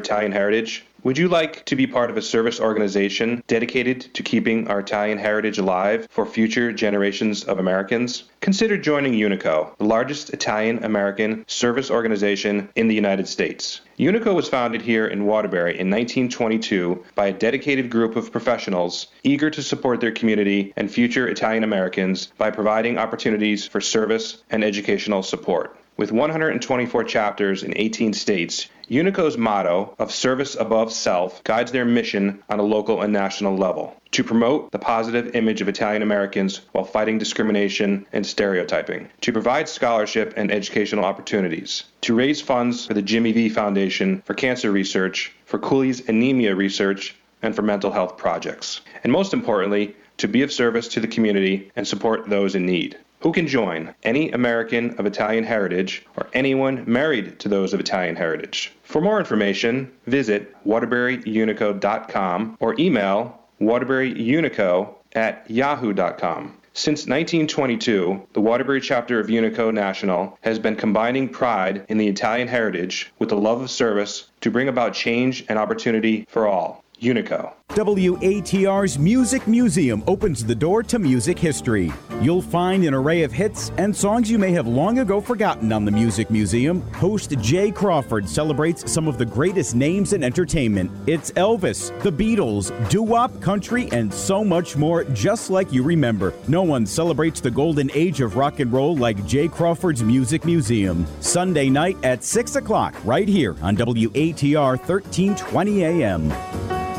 [0.08, 0.86] Italian heritage?
[1.04, 5.18] Would you like to be part of a service organization dedicated to keeping our Italian
[5.18, 8.24] heritage alive for future generations of Americans?
[8.40, 13.82] Consider joining Unico, the largest Italian American service organization in the United States.
[14.00, 19.50] Unico was founded here in Waterbury in 1922 by a dedicated group of professionals eager
[19.50, 25.22] to support their community and future Italian Americans by providing opportunities for service and educational
[25.22, 25.78] support.
[25.98, 32.42] With 124 chapters in 18 states, Unico's motto of service above self guides their mission
[32.50, 36.86] on a local and national level to promote the positive image of Italian Americans while
[36.86, 43.02] fighting discrimination and stereotyping, to provide scholarship and educational opportunities, to raise funds for the
[43.02, 48.80] Jimmy V Foundation for cancer research, for Cooley's anemia research, and for mental health projects.
[49.04, 52.98] And most importantly, to be of service to the community and support those in need.
[53.22, 53.96] Who can join?
[54.04, 58.72] Any American of Italian heritage or anyone married to those of Italian heritage.
[58.98, 66.58] For more information, visit waterburyunico.com or email waterburyunico at yahoo.com.
[66.74, 72.48] Since 1922, the Waterbury chapter of Unico National has been combining pride in the Italian
[72.48, 76.84] heritage with the love of service to bring about change and opportunity for all.
[77.00, 77.54] Unico.
[77.78, 81.94] WATR's Music Museum opens the door to music history.
[82.22, 85.86] You'll find an array of hits and songs you may have long ago forgotten on
[85.86, 86.82] the Music Museum.
[86.94, 90.90] Host Jay Crawford celebrates some of the greatest names in entertainment.
[91.06, 96.34] It's Elvis, the Beatles, doo wop, country, and so much more, just like you remember.
[96.48, 101.06] No one celebrates the golden age of rock and roll like Jay Crawford's Music Museum.
[101.20, 106.97] Sunday night at 6 o'clock, right here on WATR 1320 AM.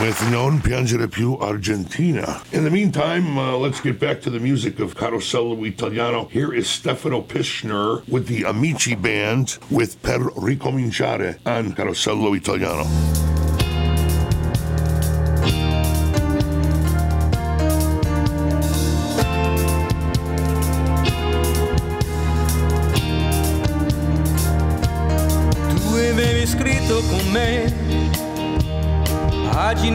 [0.00, 2.42] With Non Piangere Più Argentina.
[2.52, 6.26] In the meantime, uh, let's get back to the music of Carosello Italiano.
[6.30, 13.19] Here is Stefano Pischner with the Amici Band with Per Ricominciare on Carosello Italiano.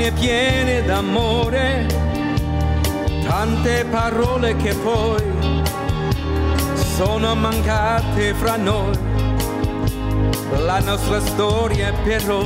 [0.06, 1.88] Pagine piene d'amore,
[3.24, 5.24] tante parole che poi
[6.96, 8.98] sono mancate fra noi.
[10.58, 12.44] La nostra storia però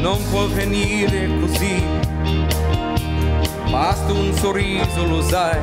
[0.00, 1.82] non può venire così,
[3.70, 5.60] basta un sorriso, lo sai,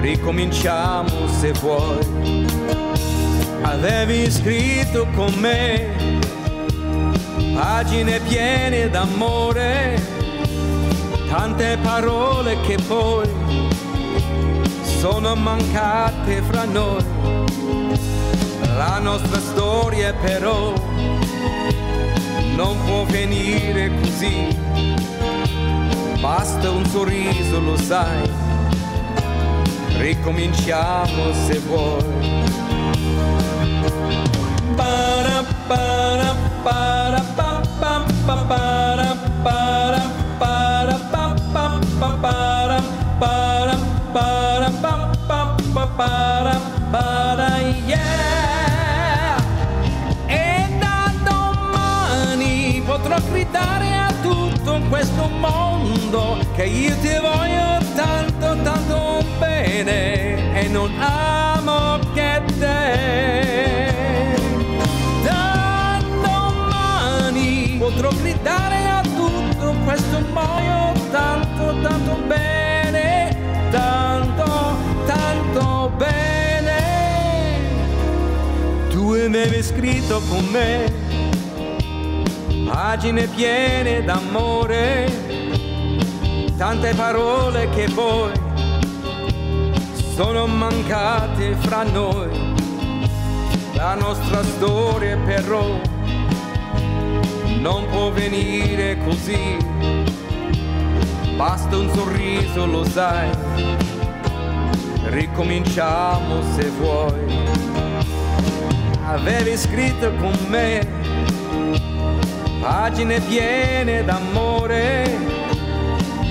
[0.00, 2.42] ricominciamo se vuoi.
[3.62, 6.22] Avevi scritto con me
[7.54, 10.02] pagine piene d'amore,
[11.28, 13.28] tante parole che poi
[14.98, 17.04] sono mancate fra noi.
[18.76, 20.72] La nostra storia però
[22.56, 24.48] non può venire così,
[26.20, 28.28] basta un sorriso, lo sai,
[29.98, 32.02] ricominciamo se vuoi.
[34.74, 37.43] Para, para, para, pa, pa, pa, para,
[47.86, 49.36] yeah.
[50.26, 59.24] E da domani potrò gridare a tutto questo mondo che io ti voglio tanto, tanto
[59.38, 61.53] bene e non amo
[68.44, 73.34] gridare a tutto questo mondo tanto, tanto bene,
[73.70, 74.76] tanto,
[75.06, 76.82] tanto bene.
[78.90, 80.92] Tu avevi scritto con me
[82.66, 85.10] pagine piene d'amore,
[86.58, 88.32] tante parole che poi
[90.14, 92.52] sono mancate fra noi.
[93.72, 95.93] La nostra storia però
[97.64, 99.56] non può venire così,
[101.34, 103.30] basta un sorriso, lo sai,
[105.04, 107.42] ricominciamo se vuoi.
[109.06, 110.86] Avevi scritto con me
[112.60, 115.16] pagine piene d'amore,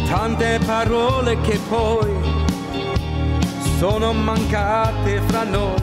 [0.08, 2.14] tante parole che poi
[3.80, 5.82] sono mancate fra noi.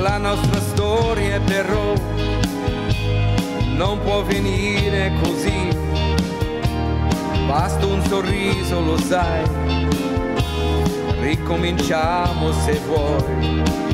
[0.00, 2.26] La nostra storia però
[3.78, 5.68] non può venire così,
[7.46, 9.44] basta un sorriso, lo sai,
[11.20, 13.87] ricominciamo se vuoi.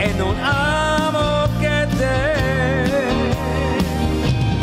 [0.00, 2.32] E non amo che te.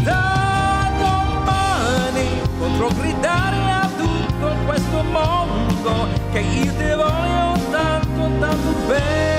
[0.01, 9.36] Da domani potrò gridare a tutto questo mondo che io ti voglio tanto, tanto bene,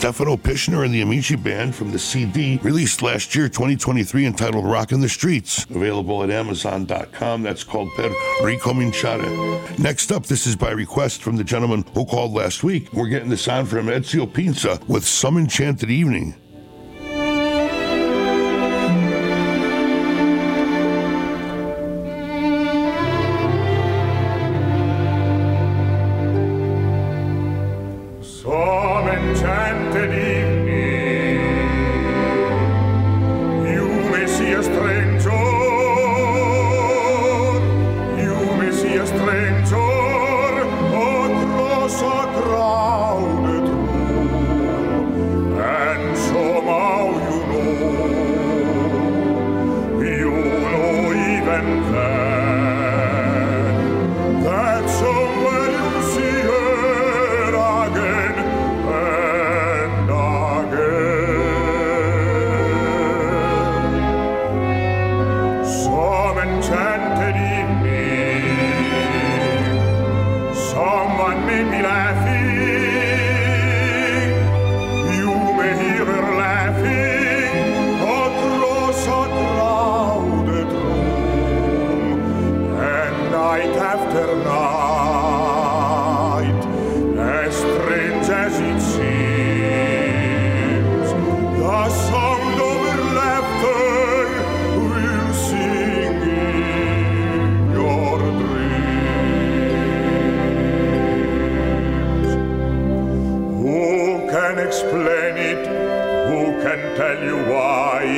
[0.00, 5.02] Stefano Pischner and the Amici Band from the CD released last year, 2023, entitled Rockin'
[5.02, 5.66] the Streets.
[5.68, 7.42] Available at Amazon.com.
[7.42, 8.08] That's called Per
[8.40, 9.78] Ricominciare.
[9.78, 12.90] Next up, this is by request from the gentleman who called last week.
[12.94, 16.34] We're getting this on from Ezio Pinza with Some Enchanted Evening.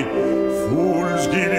[0.04, 1.51] fools give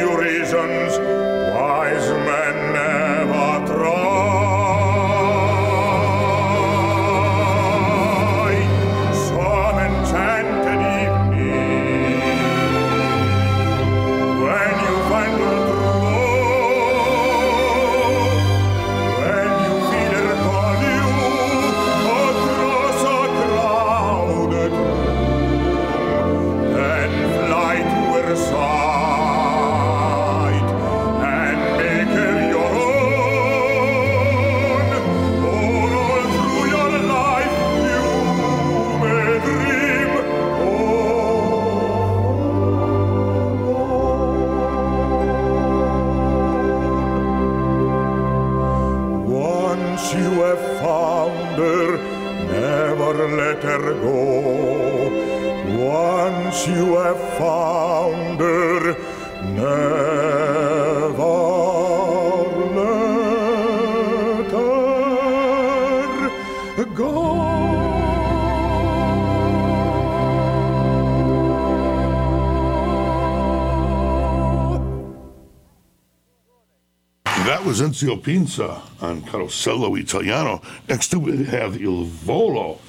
[77.93, 80.63] Fabrizio Pinza on Carosello Italiano.
[80.89, 82.79] Next to we have Il Volo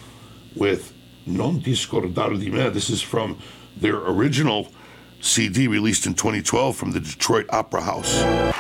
[0.57, 0.95] with
[1.27, 2.71] Non Discordar di Me.
[2.71, 3.37] This is from
[3.77, 4.73] their original
[5.21, 8.54] CD released in 2012 from the Detroit Opera House.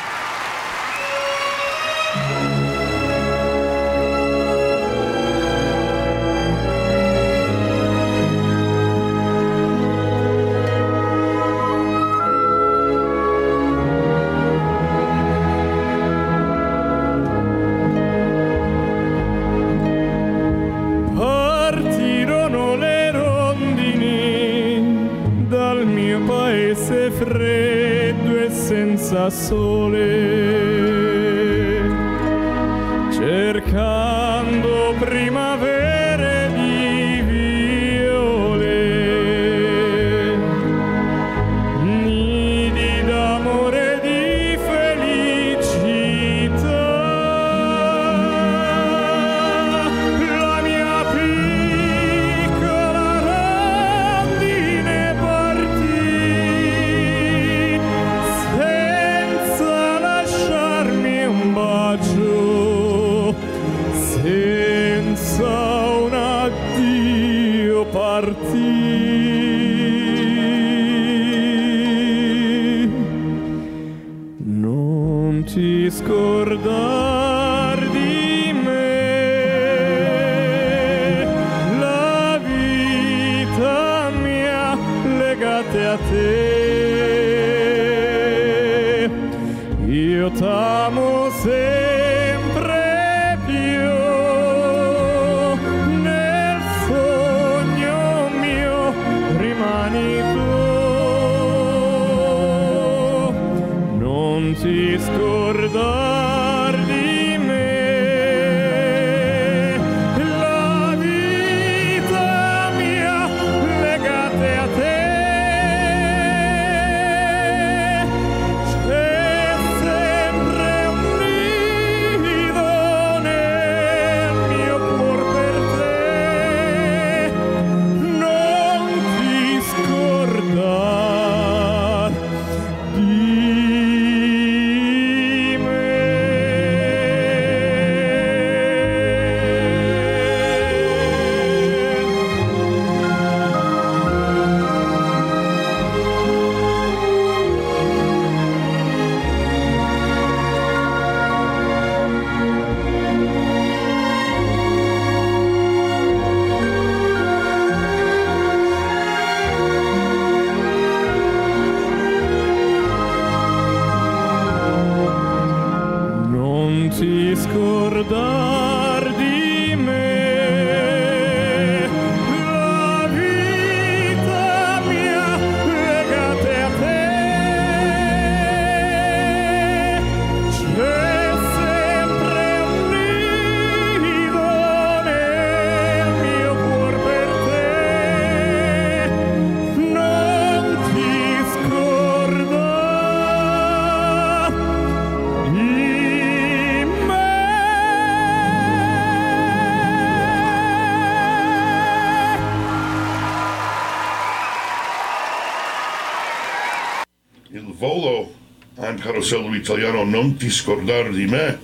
[209.65, 211.59] italiano Non ti scordare di me.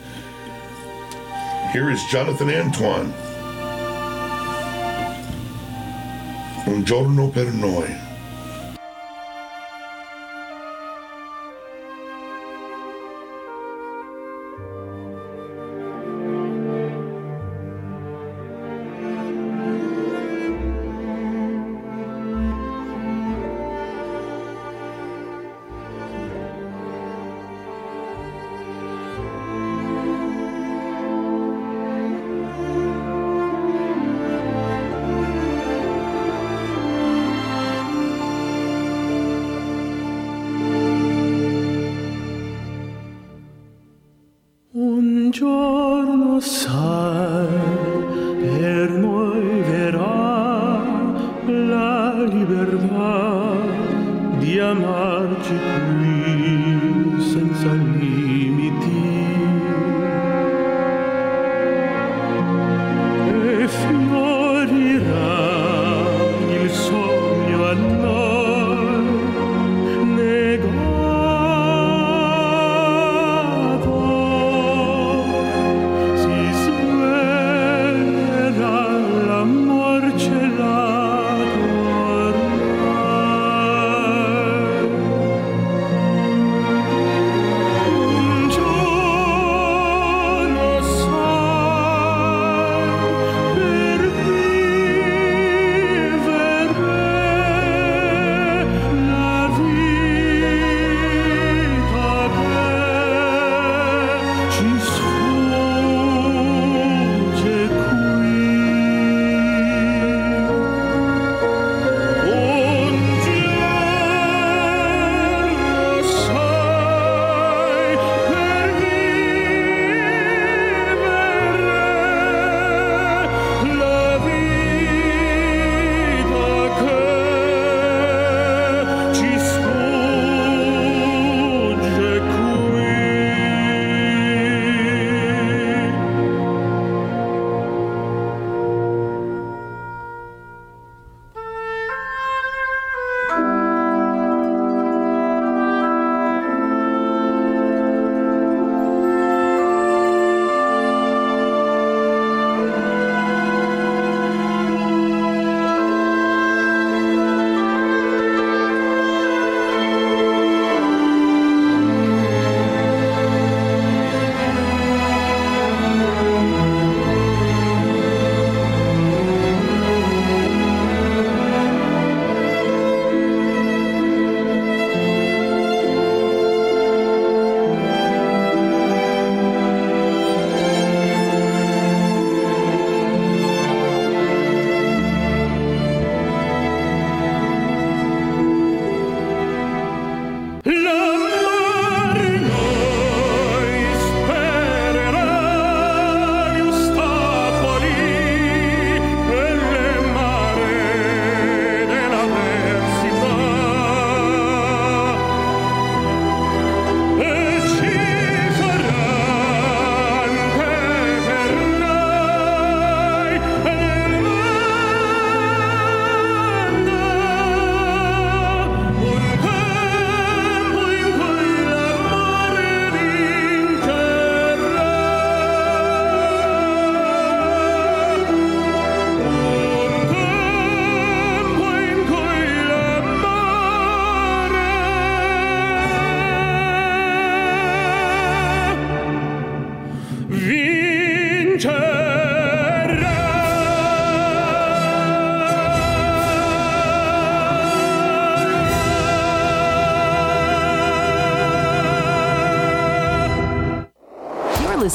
[1.70, 3.12] Here is Jonathan Antoine.
[6.64, 8.09] Un giorno per noi.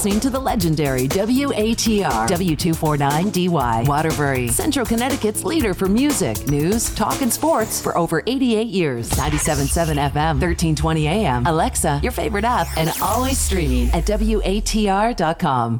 [0.06, 7.34] listening to the legendary WATR W249DY Waterbury, Central Connecticut's leader for music, news, talk, and
[7.34, 9.10] sports for over 88 years.
[9.10, 11.48] 97.7 FM, 1320 AM.
[11.48, 15.80] Alexa, your favorite app, and always streaming at WATR.com.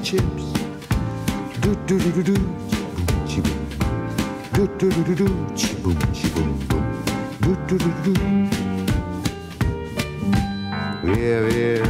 [0.11, 0.51] chips.
[1.61, 2.35] Do do do do do
[3.25, 3.41] chi.
[4.51, 5.97] Do do do do do chi boom
[6.35, 6.85] boom boom.
[7.39, 8.13] Do do do do.
[11.03, 11.81] Via via,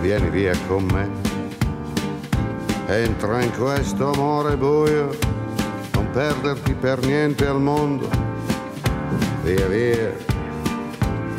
[0.00, 1.10] vieni via con me.
[2.86, 5.10] Entra in questo amore buio,
[5.94, 8.08] non perderti per niente al mondo.
[9.42, 10.12] Via via,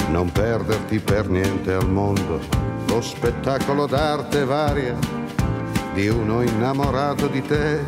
[0.10, 2.42] non perderti per niente al mondo.
[2.88, 5.23] Lo spettacolo d'arte varia
[5.94, 7.86] di uno innamorato di te.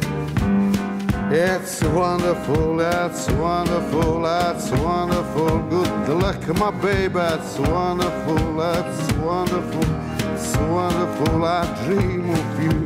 [1.31, 5.59] It's wonderful, it's wonderful, it's wonderful.
[5.69, 9.85] Good luck, my baby, it's wonderful, it's wonderful,
[10.33, 11.43] it's wonderful.
[11.43, 12.84] I dream of you.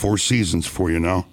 [0.00, 1.26] four seasons for you now.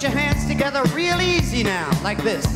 [0.00, 2.49] Put your hands together real easy now, like this.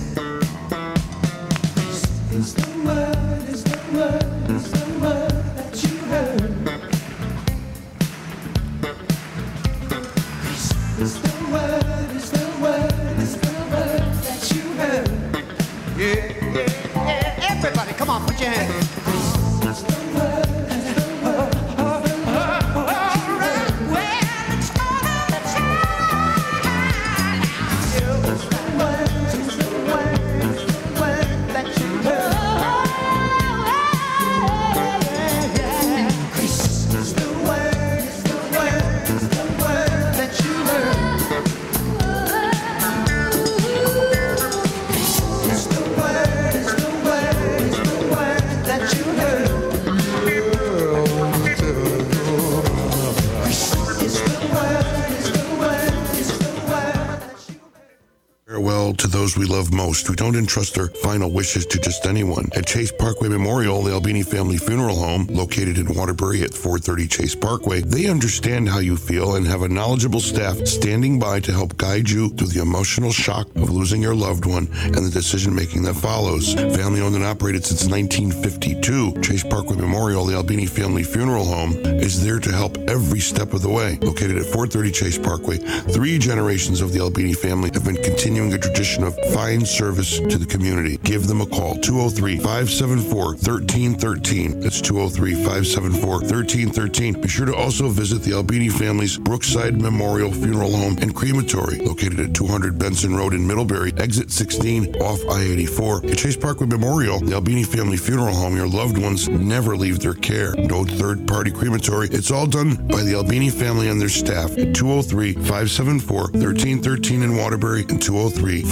[59.55, 60.11] Love most.
[60.11, 62.49] We don't entrust their final wishes to just anyone.
[62.57, 67.35] At Chase Parkway Memorial, the Albini Family Funeral Home, located in Waterbury at 430 Chase
[67.37, 71.77] Parkway, they understand how you feel and have a knowledgeable staff standing by to help
[71.77, 75.85] guide you through the emotional shock of losing your loved one and the decision making
[75.85, 76.55] that follows.
[76.55, 82.25] Family owned and operated since 1952, Chase Parkway Memorial, the Albini Family Funeral Home, is
[82.25, 83.99] there to help every step of the way.
[84.03, 88.59] Located at 430 Chase Parkway, three generations of the Albini family have been continuing a
[88.59, 90.97] tradition of fine service to the community.
[91.03, 94.61] Give them a call 203 574 1313.
[94.61, 97.21] That's 203 574 1313.
[97.21, 102.21] Be sure to also visit the Albini family's Brookside Memorial Funeral Home and Crematory, located
[102.21, 106.07] at 200 Benson Road in Middlebury, exit 16 off I 84.
[106.07, 110.15] At Chase Parkway Memorial, the Albini Family Funeral Home, your loved ones never leave their
[110.15, 110.55] care.
[110.57, 112.09] No third party crematory.
[112.11, 117.37] It's all done by the Albini family and their staff at 203 574 1313 in
[117.37, 118.63] Waterbury and 203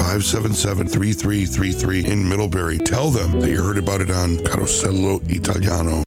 [0.62, 2.78] 577 3333 in Middlebury.
[2.78, 6.05] Tell them that you heard about it on Carosello Italiano.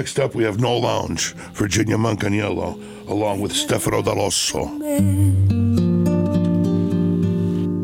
[0.00, 2.74] Next up, we have No Lounge, Virginia Mancaniello,
[3.08, 4.64] along with Stefano Dall'Osso.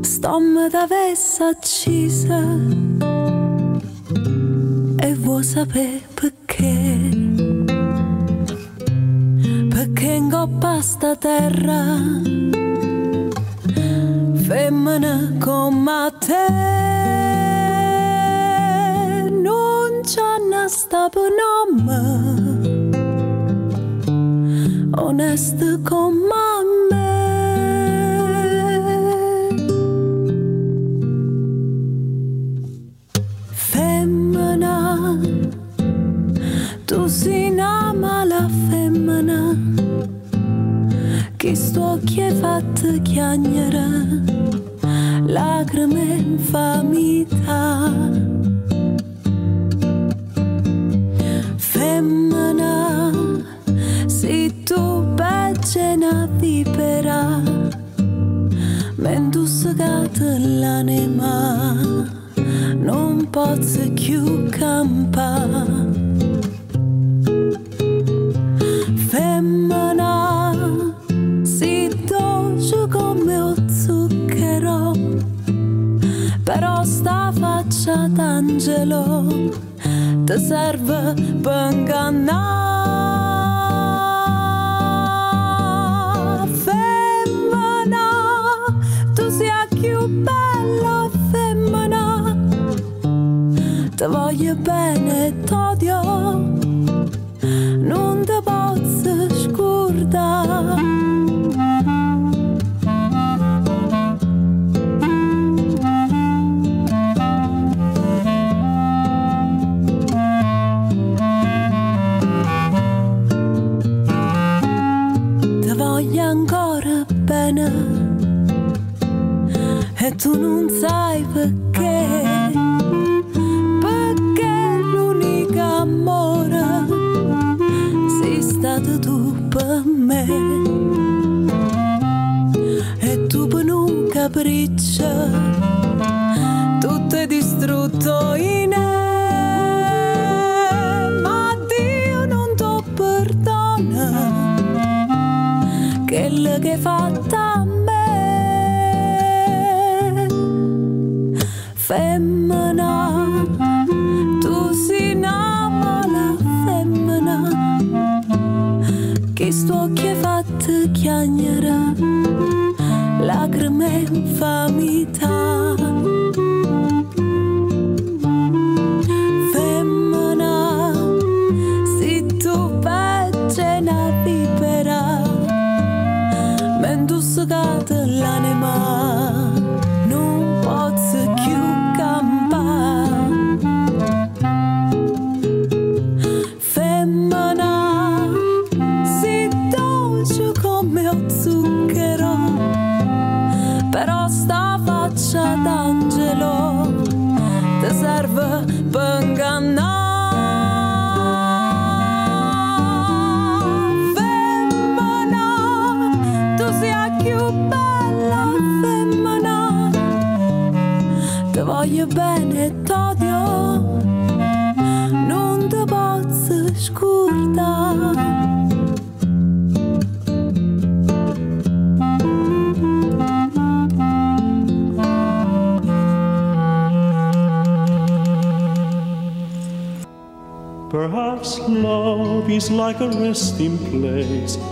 [0.00, 2.40] Stomma da vessa accesa
[4.98, 7.10] e vuoi sapere perché?
[9.68, 11.98] Perché in coppa sta terra
[14.46, 15.34] femmina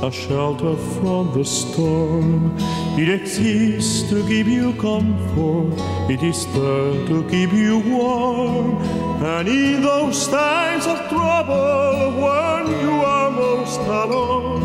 [0.05, 2.55] a shelter from the storm.
[2.99, 5.73] It exists to give you comfort,
[6.11, 8.83] it is there to keep you warm.
[9.25, 14.63] And in those times of trouble, when you are most alone,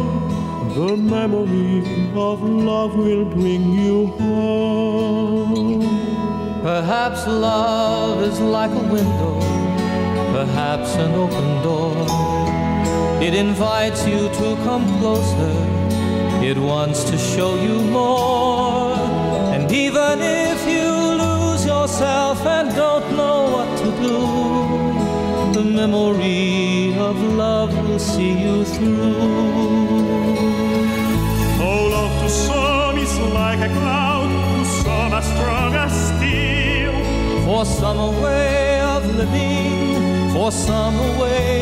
[0.75, 1.79] the memory
[2.15, 5.83] of love will bring you home.
[6.61, 9.39] Perhaps love is like a window,
[10.33, 12.28] perhaps an open door.
[13.21, 15.53] It invites you to come closer,
[16.41, 18.93] it wants to show you more.
[19.53, 20.89] And even if you
[21.25, 24.17] lose yourself and don't know what to do,
[25.51, 29.17] the memory of love will see you through.
[31.59, 36.93] Oh, love to some is like a cloud, to some as strong as steel.
[37.43, 41.58] For some a way of living, for some a way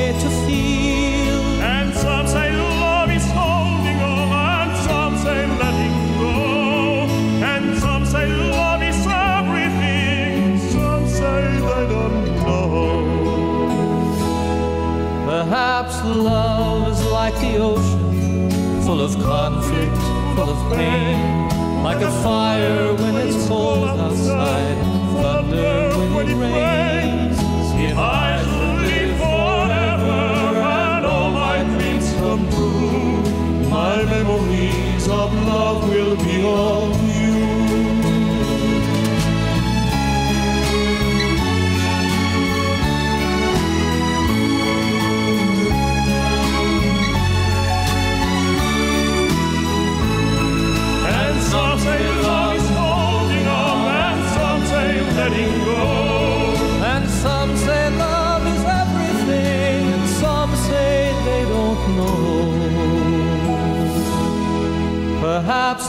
[19.07, 19.95] of conflict,
[20.35, 21.47] full of pain,
[21.81, 24.77] like a fire when it's cold outside,
[25.21, 27.37] thunder when it rains.
[27.89, 35.87] If I should live forever and all my dreams come true, my memories of love
[35.87, 36.96] will be all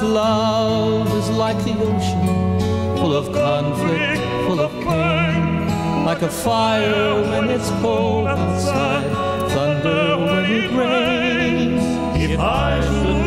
[0.02, 7.50] Love is like the ocean, full of conflict, full of pain, like a fire when
[7.50, 9.10] it's cold outside,
[9.50, 11.82] thunder when it rains.
[12.16, 13.17] If I should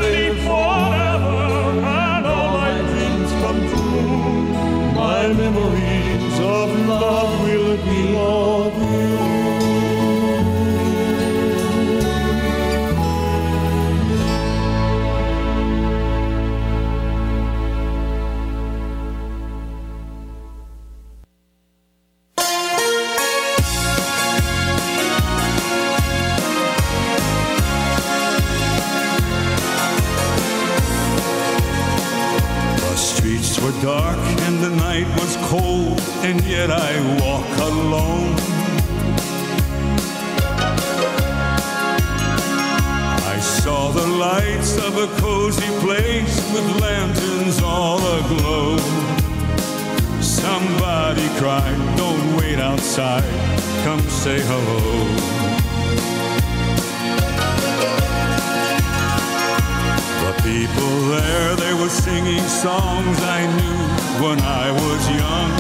[64.32, 65.52] when I was young.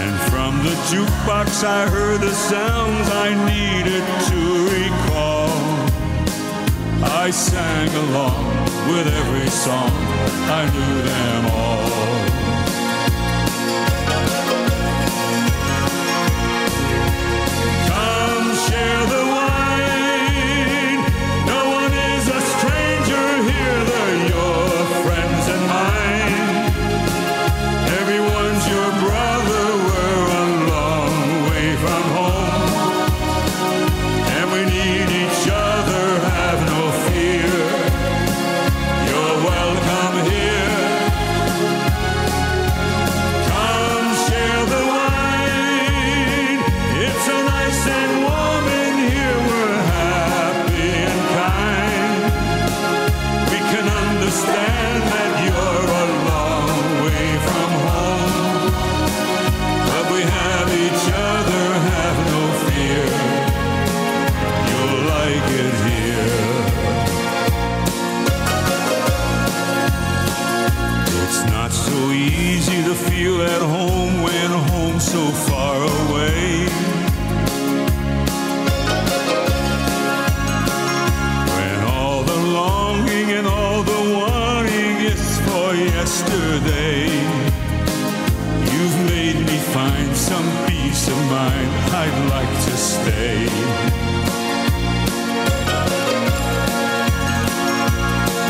[0.00, 4.40] And from the jukebox I heard the sounds I needed to
[4.76, 5.52] recall.
[7.22, 8.44] I sang along
[8.92, 9.92] with every song,
[10.60, 12.59] I knew them all.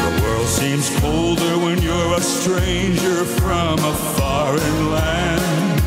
[0.05, 5.83] The world seems colder when you're a stranger from a foreign land.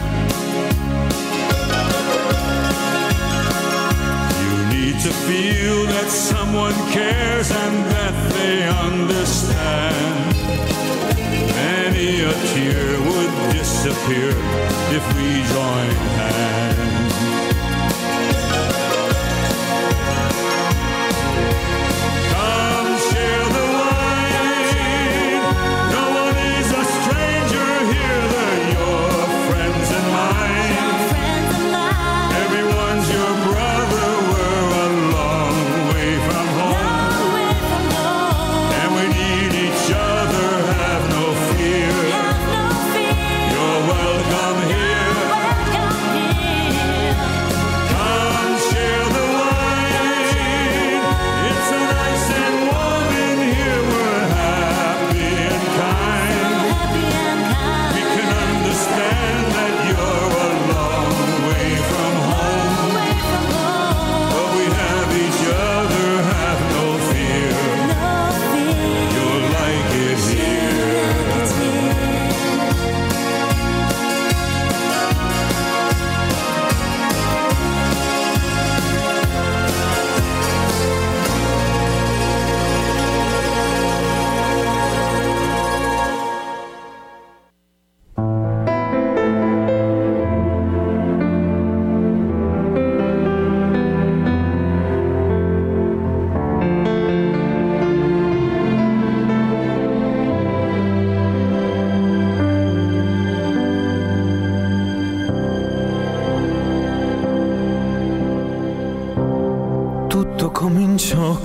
[4.44, 10.36] You need to feel that someone cares and that they understand.
[11.56, 14.34] Many a tear would disappear
[14.92, 15.90] if we join
[16.20, 17.43] hands.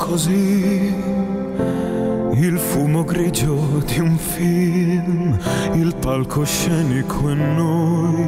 [0.08, 0.94] così
[2.32, 5.38] il fumo grigio di un film,
[5.74, 8.26] il palcoscenico e noi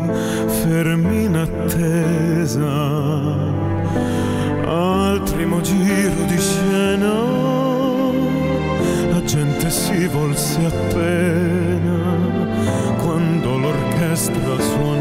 [0.62, 2.70] fermi in attesa
[4.66, 7.14] al primo giro di scena.
[9.12, 11.98] La gente si volse appena
[13.02, 14.99] quando l'orchestra suonò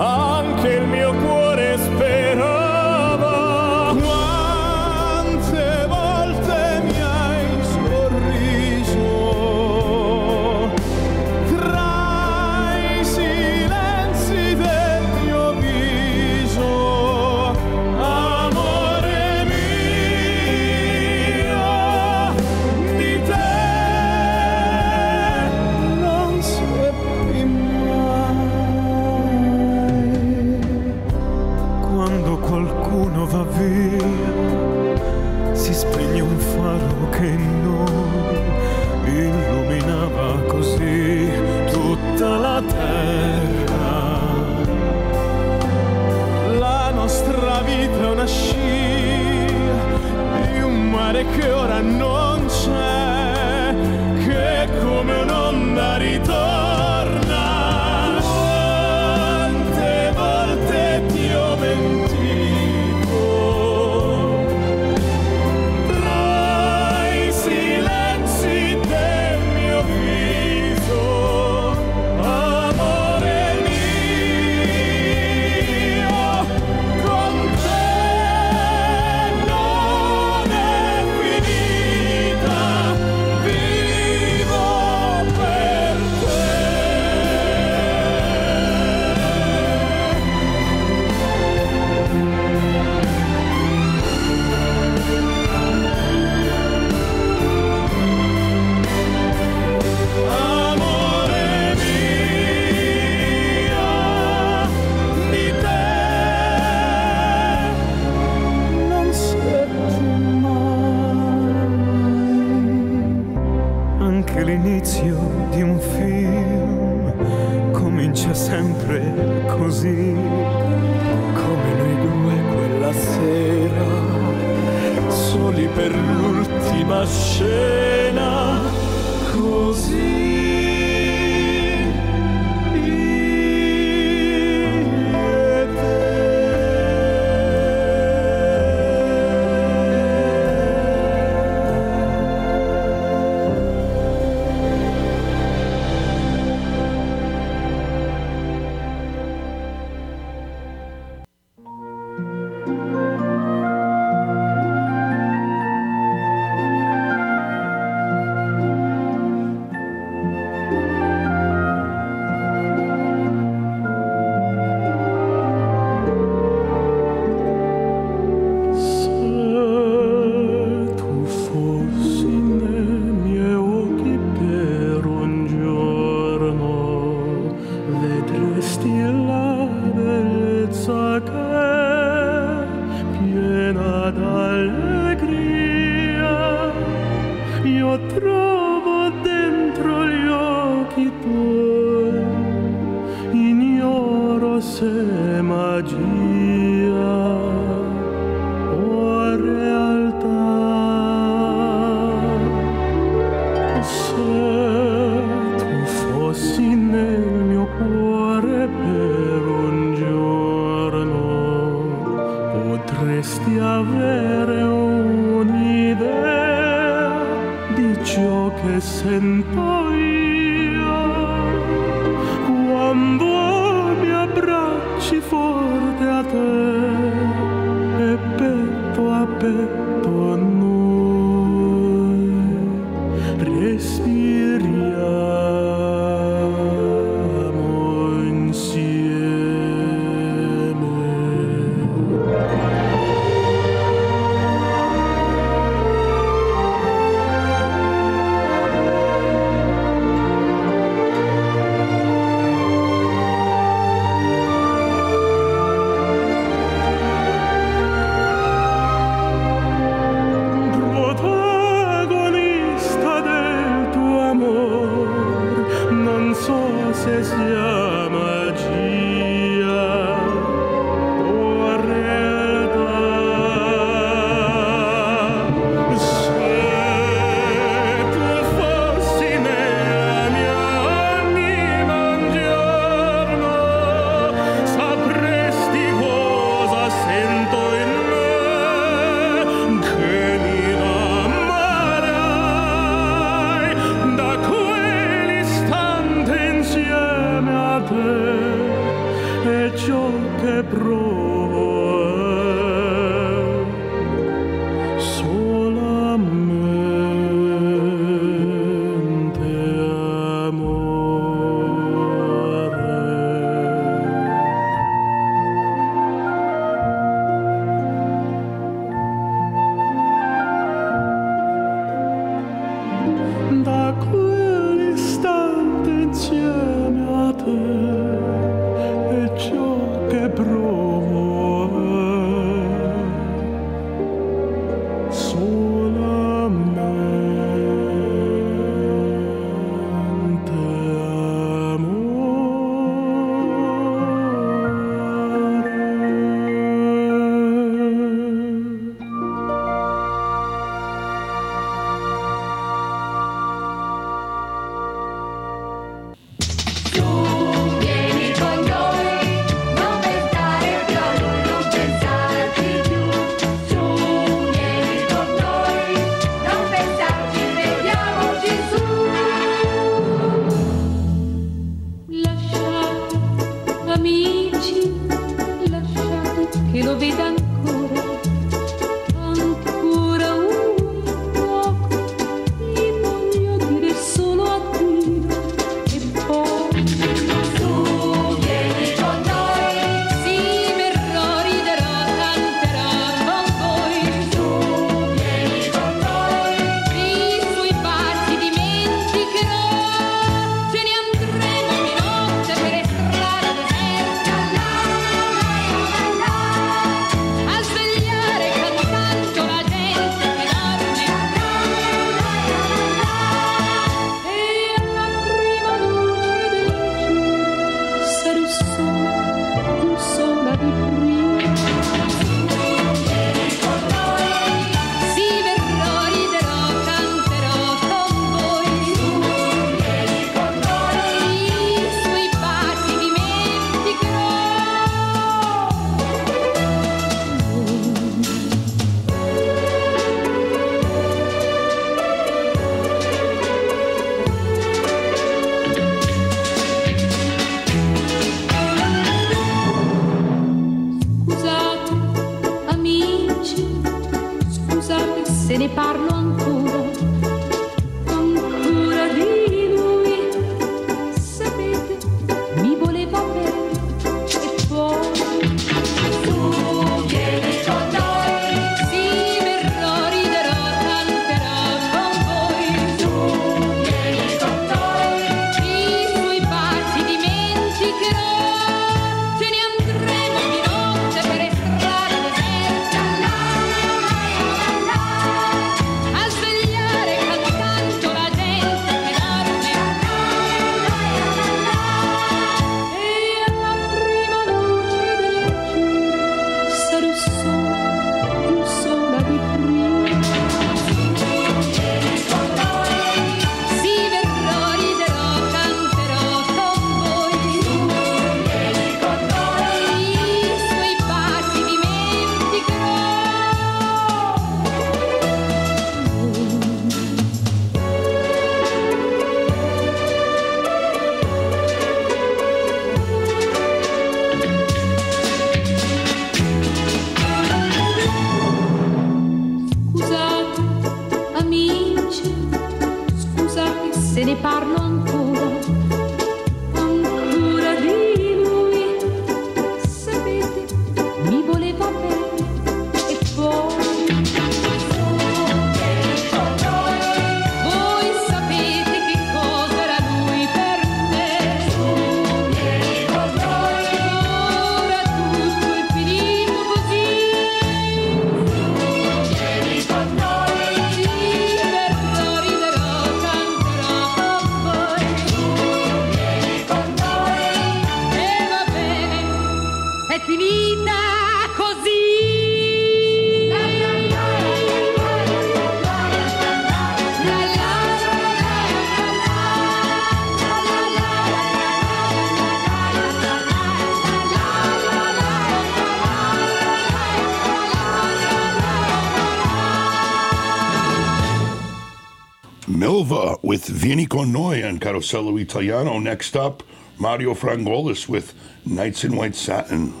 [593.91, 595.99] Domenico Noi and Carosello Italiano.
[595.99, 596.63] Next up,
[596.97, 598.33] Mario Frangolis with
[598.65, 600.00] Knights in White Satin.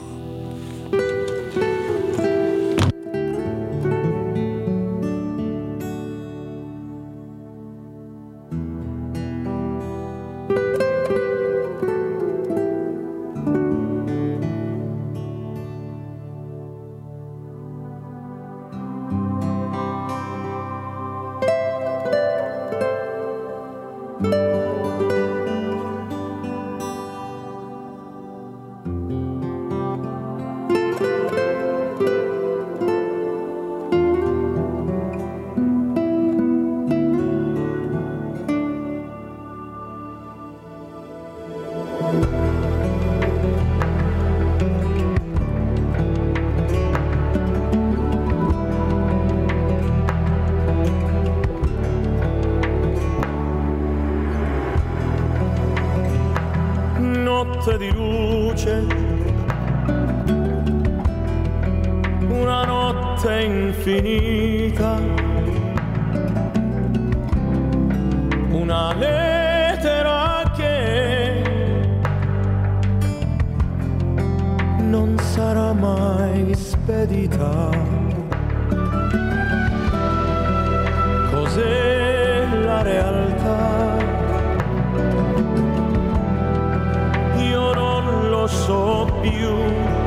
[87.49, 90.00] Io non lo so più.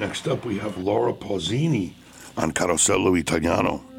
[0.00, 1.92] Next up, we have Laura Pausini
[2.34, 3.89] on Carosello Italiano.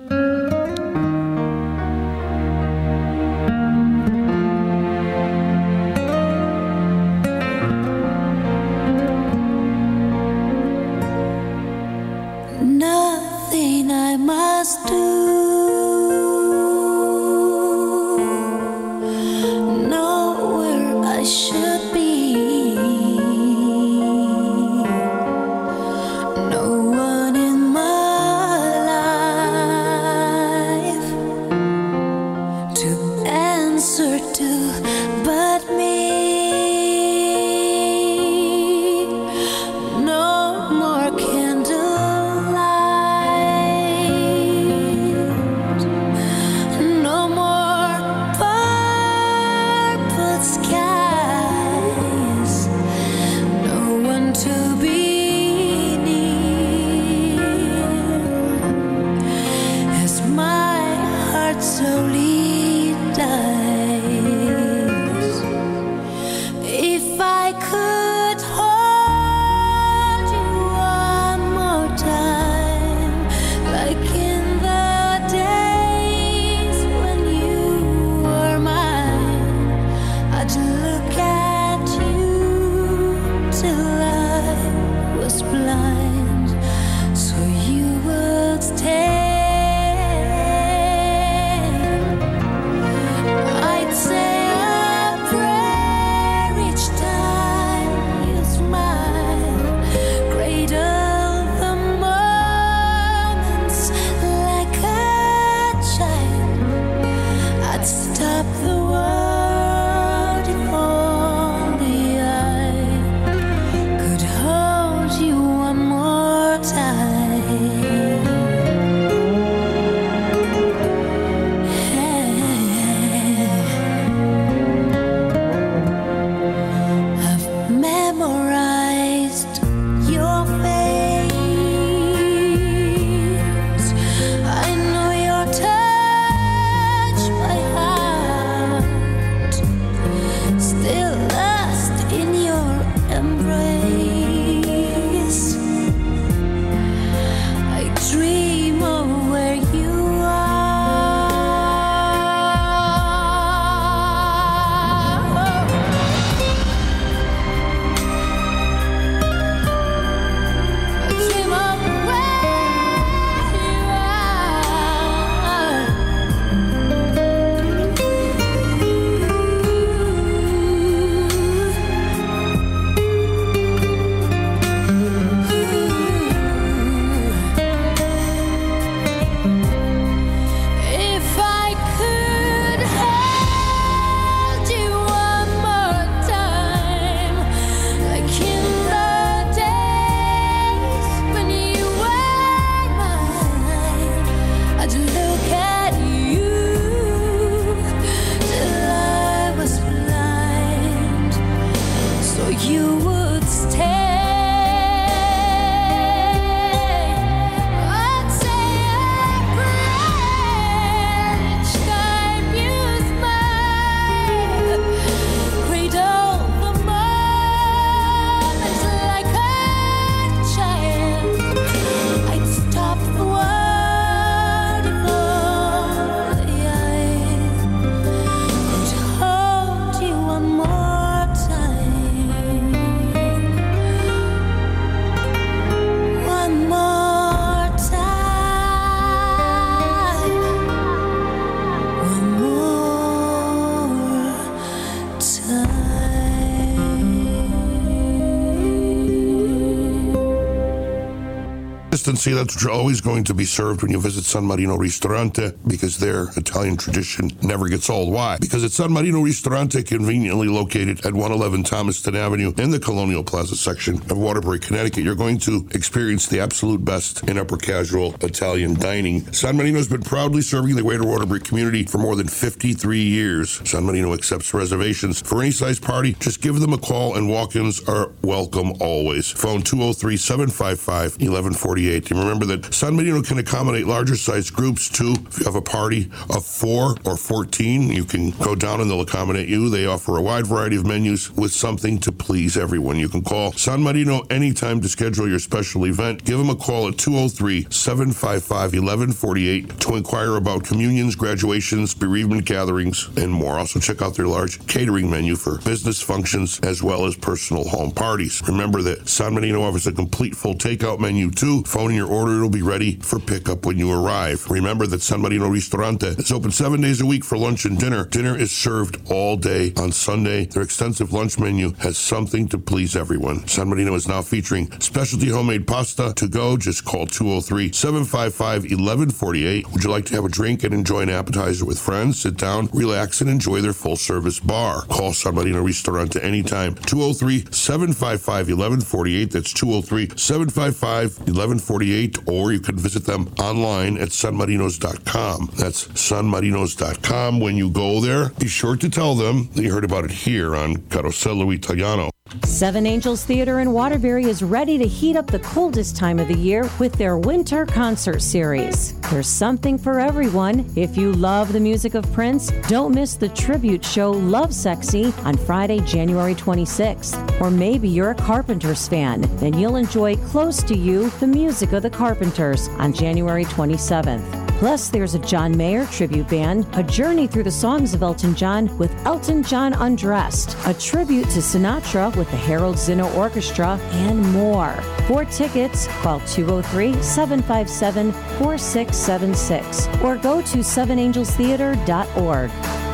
[252.22, 256.26] Consistency, that's always going to be served when you visit San Marino Ristorante because their
[256.38, 258.14] Italian tradition never gets old.
[258.14, 258.38] Why?
[258.40, 263.56] Because it's San Marino Ristorante, conveniently located at 111 Thomaston Avenue in the Colonial Plaza
[263.56, 265.04] section of Waterbury, Connecticut.
[265.04, 269.22] You're going to experience the absolute best in upper casual Italian dining.
[269.34, 273.68] San Marino's been proudly serving the greater Waterbury community for more than 53 years.
[273.68, 276.14] San Marino accepts reservations for any size party.
[276.20, 279.32] Just give them a call and walk-ins are welcome always.
[279.32, 282.11] Phone 203-755-1148.
[282.20, 285.14] Remember that San Marino can accommodate larger size groups too.
[285.28, 289.02] If you have a party of four or 14, you can go down and they'll
[289.02, 289.70] accommodate you.
[289.70, 292.98] They offer a wide variety of menus with something to please everyone.
[292.98, 296.26] You can call San Marino anytime to schedule your special event.
[296.26, 303.60] Give them a call at 203-755-1148 to inquire about communions, graduations, bereavement gatherings, and more.
[303.60, 307.92] Also check out their large catering menu for business functions as well as personal home
[307.92, 308.42] parties.
[308.48, 311.64] Remember that San Marino offers a complete full takeout menu too.
[311.64, 314.50] Phone your order, it'll be ready for pickup when you arrive.
[314.50, 318.06] Remember that San Marino Ristorante is open seven days a week for lunch and dinner.
[318.06, 320.46] Dinner is served all day on Sunday.
[320.46, 323.48] Their extensive lunch menu has something to please everyone.
[323.48, 326.58] San Marino is now featuring specialty homemade pasta to go.
[326.58, 329.72] Just call 203 755 1148.
[329.72, 332.22] Would you like to have a drink and enjoy an appetizer with friends?
[332.22, 334.86] Sit down, relax, and enjoy their full service bar.
[334.86, 336.74] Call San Marino Ristorante anytime.
[336.74, 339.30] 203 755 1148.
[339.30, 341.91] That's 203 755 1148.
[342.28, 345.52] Or you can visit them online at sanmarinos.com.
[345.58, 347.40] That's sanmarinos.com.
[347.40, 350.56] When you go there, be sure to tell them that you heard about it here
[350.56, 352.10] on Carosello Italiano.
[352.46, 356.38] Seven Angels Theater in Waterbury is ready to heat up the coldest time of the
[356.38, 358.94] year with their winter concert series.
[359.10, 360.72] There's something for everyone.
[360.78, 365.36] If you love the music of Prince, don't miss the tribute show Love Sexy on
[365.36, 367.42] Friday, January 26th.
[367.42, 371.84] Or maybe you're a Carpenters fan, then you'll enjoy Close to You, the music of
[371.84, 374.42] the Carpenters on January 27th.
[374.62, 378.78] Plus, there's a John Mayer tribute band, a journey through the songs of Elton John
[378.78, 384.74] with Elton John Undressed, a tribute to Sinatra with the Harold Zinno Orchestra, and more.
[385.08, 392.91] For tickets, call 203 757 4676 or go to sevenangelstheater.org.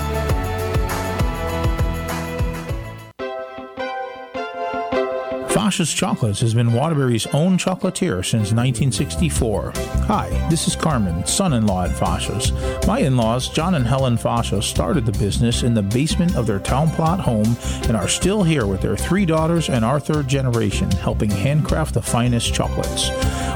[5.58, 9.74] Fosh's Chocolates has been Waterbury's own chocolatier since 1964.
[10.06, 12.52] Hi, this is Carmen, son-in-law at Fosh's.
[12.86, 16.92] My in-laws, John and Helen Fosha, started the business in the basement of their town
[16.92, 21.32] plot home and are still here with their three daughters and our third generation, helping
[21.32, 23.10] handcraft the finest chocolates.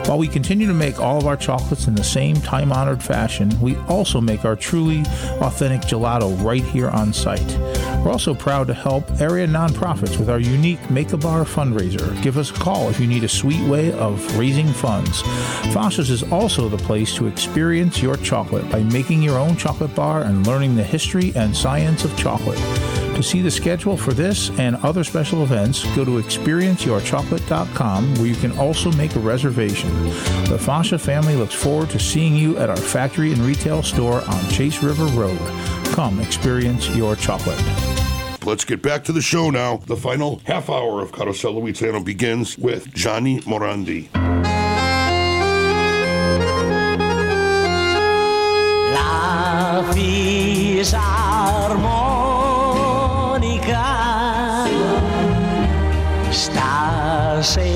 [0.07, 3.77] While we continue to make all of our chocolates in the same time-honored fashion, we
[3.87, 5.01] also make our truly
[5.39, 7.59] authentic gelato right here on site.
[8.03, 11.45] We're also proud to help area nonprofits with our unique Make a Bar
[11.91, 12.21] fundraiser.
[12.21, 15.21] Give us a call if you need a sweet way of raising funds.
[15.73, 20.23] Foster's is also the place to experience your chocolate by making your own chocolate bar
[20.23, 22.59] and learning the history and science of chocolate.
[23.15, 28.35] To see the schedule for this and other special events, go to experienceyourchocolate.com where you
[28.35, 29.91] can also make a reservation.
[30.45, 34.49] The Fasha family looks forward to seeing you at our factory and retail store on
[34.49, 35.39] Chase River Road.
[35.93, 37.59] Come experience your chocolate.
[38.43, 39.77] Let's get back to the show now.
[39.85, 44.09] The final half hour of Carosello Italiano begins with Gianni Morandi.
[48.91, 51.05] La fisarmonica
[56.29, 57.69] stasera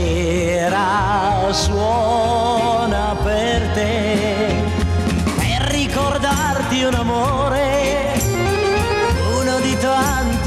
[1.51, 4.63] suona per te
[5.37, 7.44] per ricordarti un amore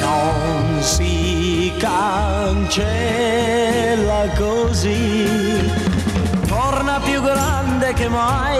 [0.00, 3.08] non si cancella
[4.36, 5.70] così,
[6.46, 8.58] torna più grande che mai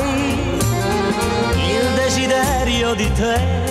[1.56, 3.67] il desiderio di te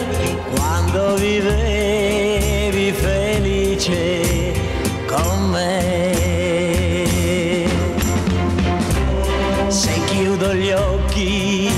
[0.56, 4.54] quando vivevi felice
[5.06, 6.16] con me.
[9.68, 11.70] Se chiudo gli occhi,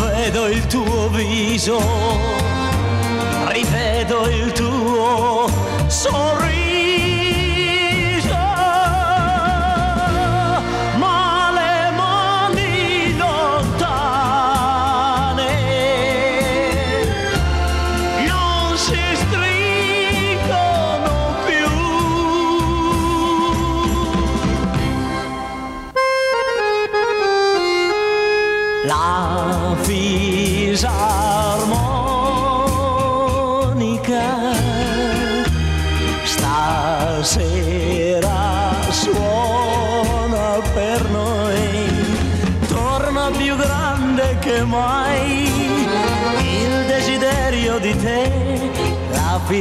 [0.00, 1.80] vedo il tuo viso,
[3.48, 5.48] rivedo il tuo
[5.86, 6.55] sorriso.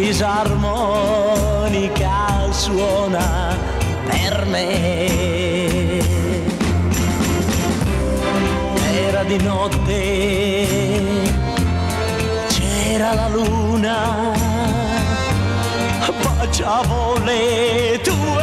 [0.06, 3.58] Fisarmonica suona
[4.08, 6.04] per me.
[9.08, 10.86] Era di notte,
[12.50, 14.32] c'era la luna,
[16.22, 18.35] baciavo le tue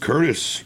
[0.00, 0.64] Curtis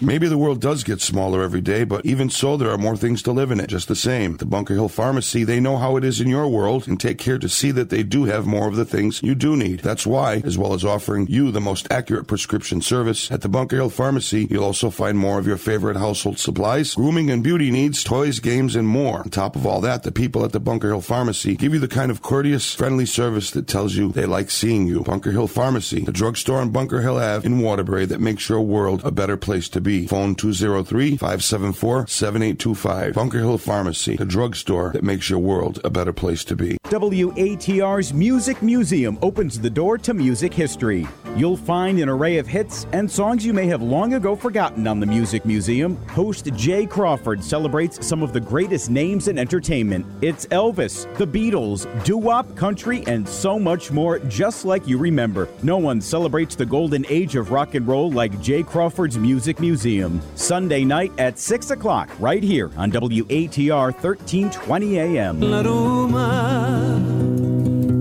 [0.00, 3.22] Maybe the world does get smaller every day, but even so, there are more things
[3.22, 4.36] to live in it, just the same.
[4.36, 7.38] The Bunker Hill Pharmacy, they know how it is in your world and take care
[7.38, 9.80] to see that they do have more of the things you do need.
[9.80, 13.76] That's why, as well as offering you the most accurate prescription service, at the Bunker
[13.76, 18.04] Hill Pharmacy, you'll also find more of your favorite household supplies, grooming and beauty needs,
[18.04, 19.20] toys, games, and more.
[19.20, 21.88] On top of all that, the people at the Bunker Hill Pharmacy give you the
[21.88, 25.02] kind of courteous, friendly service that tells you they like seeing you.
[25.02, 29.02] Bunker Hill Pharmacy, the drugstore on Bunker Hill Ave in Waterbury that makes your world
[29.04, 30.06] a better place to be.
[30.06, 33.14] Phone 203-574-7825.
[33.14, 36.76] Bunker Hill Pharmacy, the drugstore that makes your world a better place to be.
[36.94, 41.08] WATR's Music Museum opens the door to music history.
[41.34, 45.00] You'll find an array of hits and songs you may have long ago forgotten on
[45.00, 45.96] the Music Museum.
[46.10, 50.06] Host Jay Crawford celebrates some of the greatest names in entertainment.
[50.22, 55.48] It's Elvis, the Beatles, doo wop, country, and so much more, just like you remember.
[55.64, 60.20] No one celebrates the golden age of rock and roll like Jay Crawford's Music Museum.
[60.36, 65.40] Sunday night at 6 o'clock, right here on WATR 1320 AM.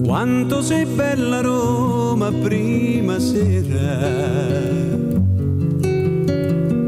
[0.06, 4.52] Quanto sei bella Roma, prima sera.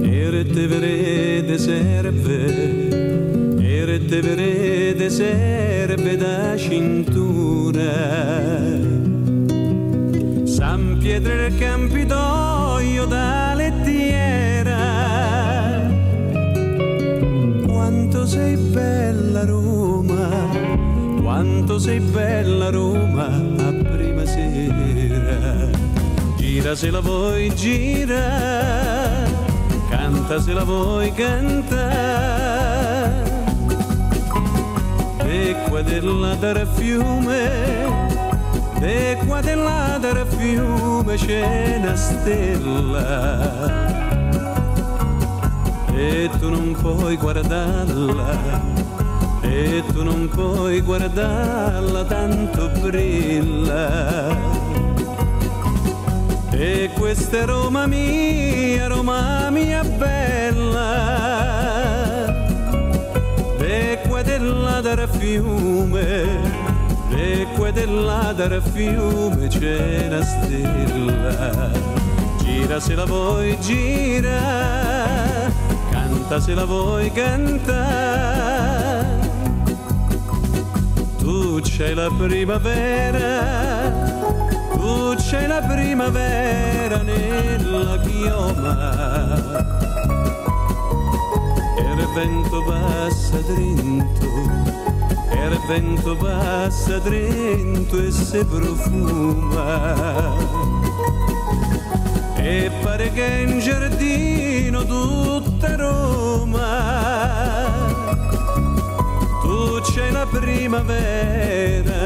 [0.02, 2.86] E te verede serve
[3.96, 7.84] e te verede serve da cintura.
[10.44, 14.80] San Pietro del Campidoglio da lettiera.
[17.66, 20.05] Quanto sei bella Roma
[21.36, 25.68] quanto sei bella Roma a prima sera.
[26.38, 29.26] Gira se la vuoi gira.
[29.90, 31.74] Canta se la vuoi cantare
[35.26, 37.50] e qua dell'altro fiume
[38.80, 43.74] e qua dell'altro fiume c'è una stella.
[45.94, 48.95] E tu non puoi guardarla
[49.42, 54.36] e tu non puoi guardarla tanto brilla.
[56.52, 60.84] E questa è Roma mia, Roma mia bella.
[63.60, 66.74] E qua dell'altro fiume
[67.10, 71.70] e qua dell'altro fiume c'è una stella.
[72.40, 75.52] Gira se la vuoi gira
[75.92, 78.45] canta se la vuoi cantare
[81.56, 83.90] tu c'hai la primavera
[84.74, 88.92] tu c'hai la primavera nella chioma.
[91.78, 94.28] E il vento passa dritto
[95.30, 100.34] e il vento passa dritto e si profuma.
[102.36, 105.15] E pare che in giardino tutta
[110.12, 112.04] la primavera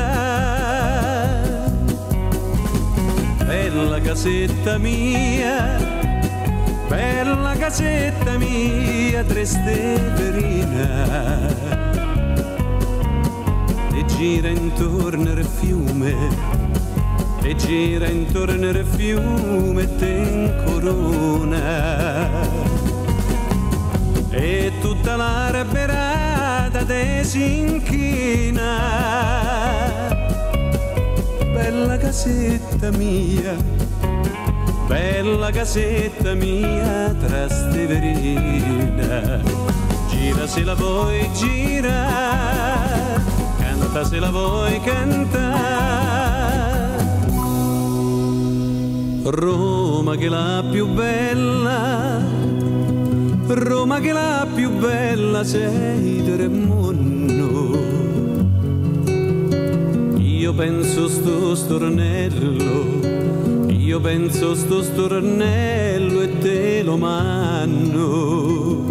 [3.45, 5.79] bella casetta mia
[6.89, 10.87] bella casetta mia Tresteverina
[11.71, 11.78] e
[14.19, 16.13] gira intorno al fiume
[17.41, 22.29] e gira intorno al fiume te in corona
[24.31, 28.67] e tutta la rabberata te si inchina
[31.53, 33.55] bella casetta mia
[34.89, 39.41] bella casetta mia Trasteverina
[40.11, 42.78] gira se la vuoi gira
[43.89, 45.87] canta se la vuoi cantare
[49.25, 52.23] Roma che la più bella
[53.47, 57.79] Roma che la più bella sei del mondo
[60.19, 63.07] io penso sto stornello
[63.69, 68.85] io penso sto stornello e te lo manno.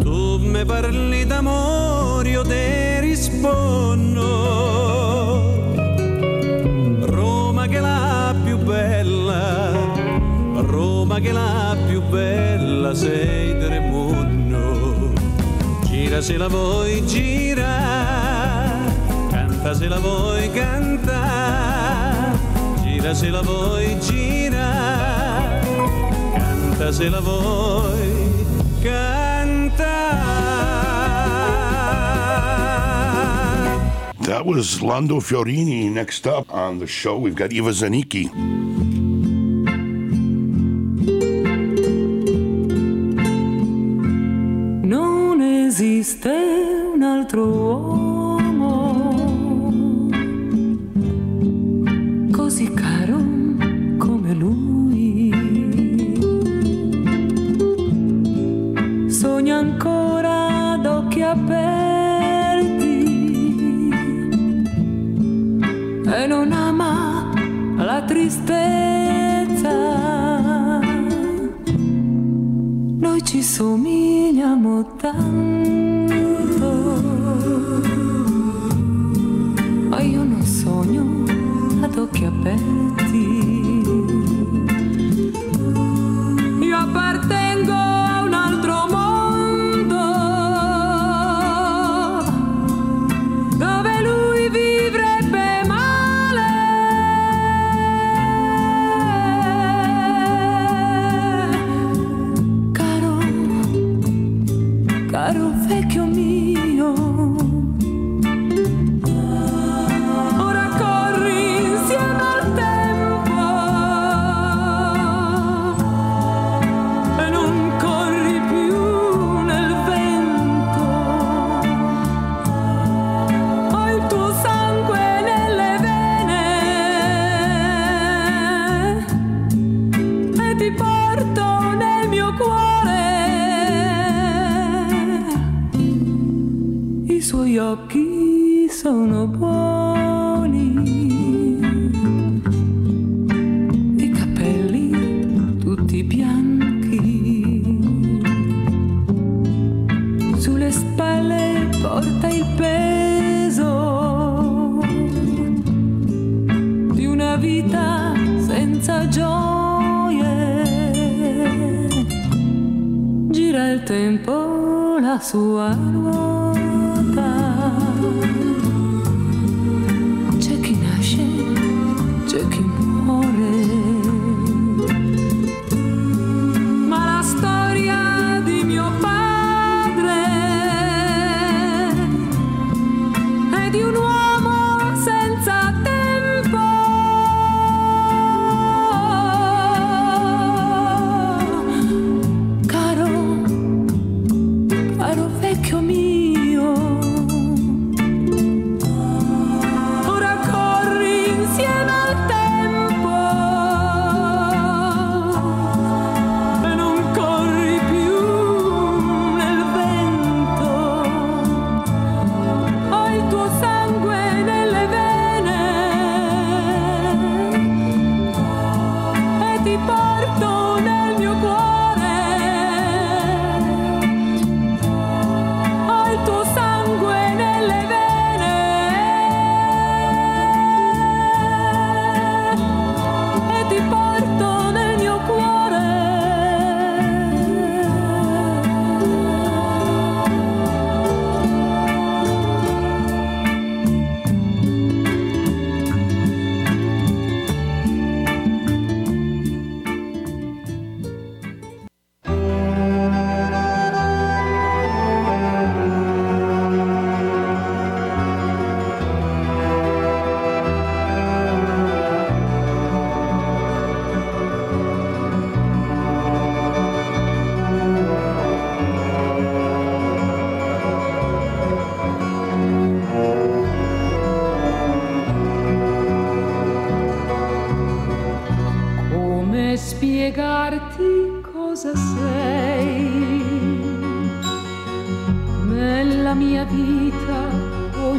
[0.00, 1.19] Tu mi parli
[12.94, 13.40] sei.
[15.90, 18.80] Gira se la vuoi, gira,
[19.30, 22.38] canta se la vuoi cantare
[22.82, 25.60] gira se la vuoi gira
[26.34, 28.44] canta se la vuoi
[28.82, 30.08] cantare
[34.22, 35.90] That was Lando Fiorini.
[35.90, 38.30] Next up on the show, we've got Eva Zanicki.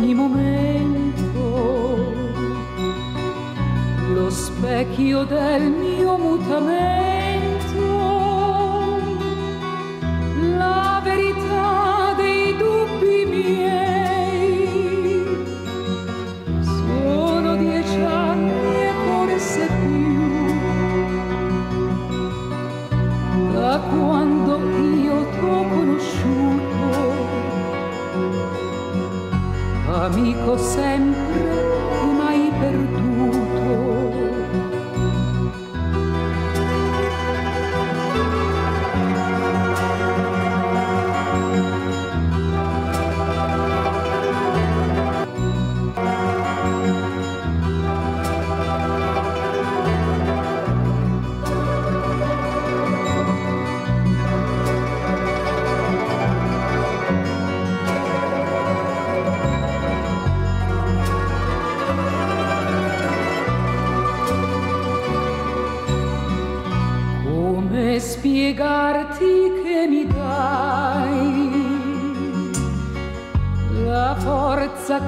[0.02, 1.30] ogni momento.
[4.14, 7.21] Lo specchio del mio mutamento.
[30.12, 31.21] amico sempre.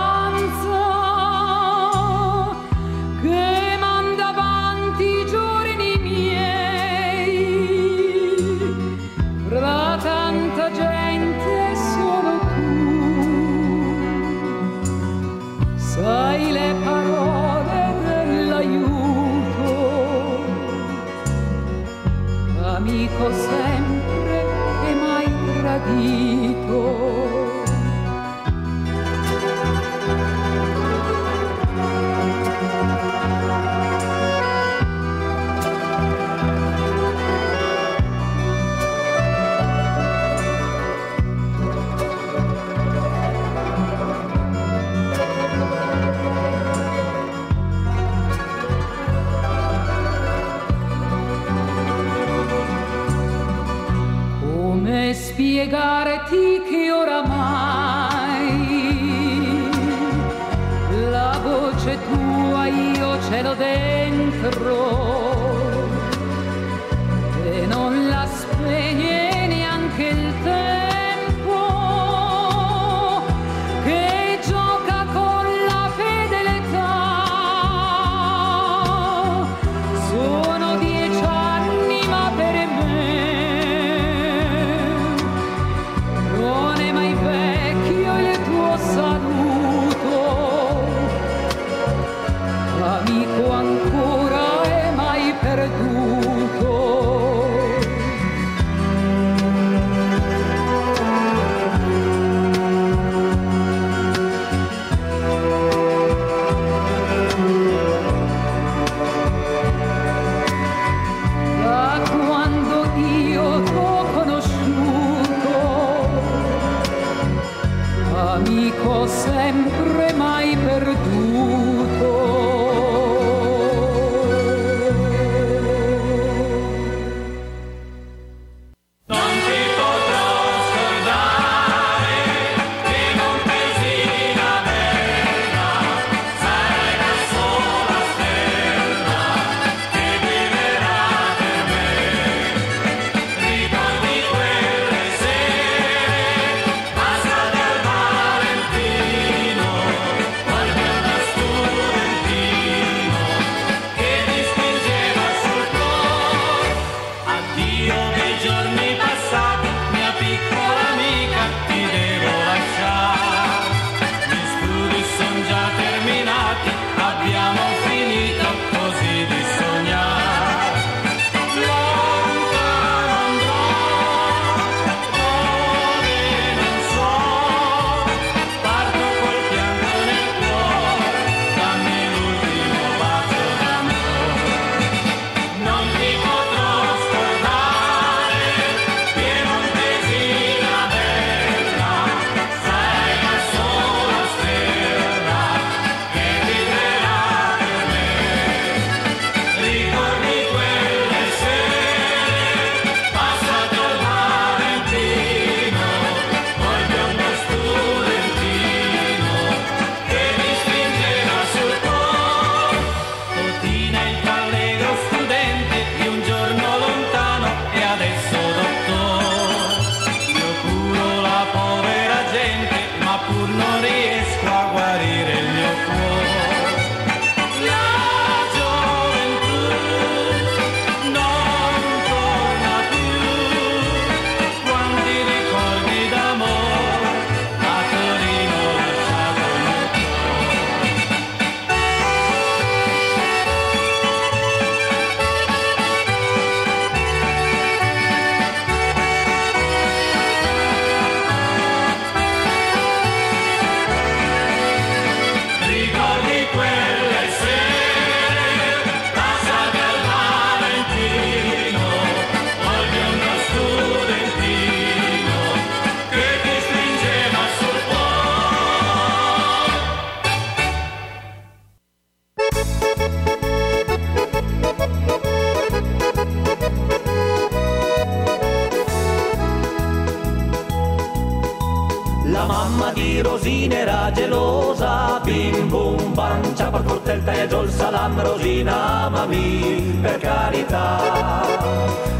[282.28, 287.70] La mamma di Rosina era gelosa, bim bum bam, ciapa il coltelta e giù il
[287.70, 291.44] salam, Rosina amami, per carità.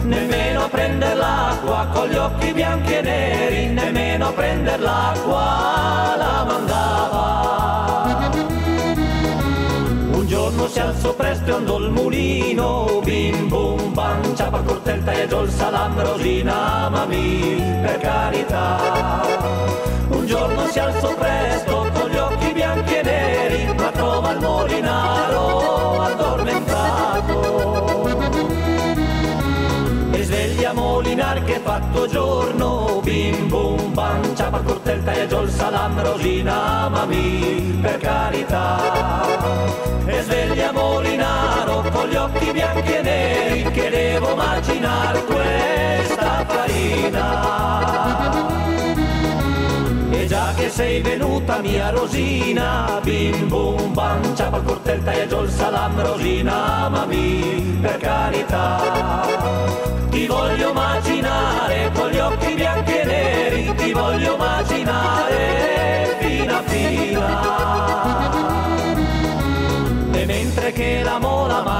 [0.03, 6.45] Nemmeno a prendere l'acqua con gli occhi bianchi e neri, nemmeno a prendere l'acqua la
[6.47, 8.05] mandava.
[10.13, 15.11] Un giorno si alzò presto e andò il mulino, bim bum bam, ciapa il coltelta
[15.11, 19.76] e giù il salam, Rosina amami, per carità.
[20.27, 26.03] Un giorno si alzò presto con gli occhi bianchi e neri, ma trova il molinaro
[26.03, 28.09] addormentato.
[30.11, 35.43] E sveglia Molinar che è fatto giorno, bim bum bam, ciapa il coltelta e giù
[35.43, 39.25] il salam, Rosina amami, per carità.
[40.07, 48.56] E sveglia Molinaro con gli occhi bianchi e neri, che devo immaginare questa farina.
[50.55, 56.01] Che sei venuta mia Rosina, bim bum bam, ciapa il coltelta e giù il salam,
[56.01, 59.27] Rosina amami, per carità.
[60.09, 65.76] Ti voglio immaginare con gli occhi bianchi e neri, ti voglio immaginare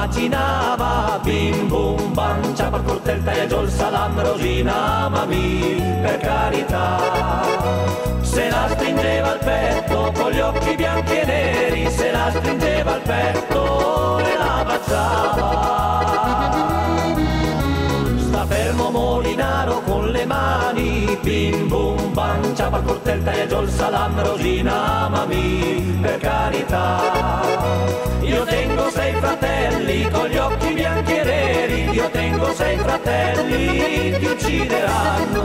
[0.07, 6.85] immaginava bim bum bam ciapa cortel e giol salam rosina mami per carità.
[8.23, 13.03] Se la stringeva al petto con gli occhi bianchi e neri se la stringeva al
[13.03, 15.96] petto e la baciava
[20.77, 27.01] le mani bim bum bam ciapa cortel e giol salam rosina mami per carità.
[28.21, 34.27] Io tengo sei fratelli con gli occhi bianchi e neri io tengo sei fratelli ti
[34.27, 35.45] uccideranno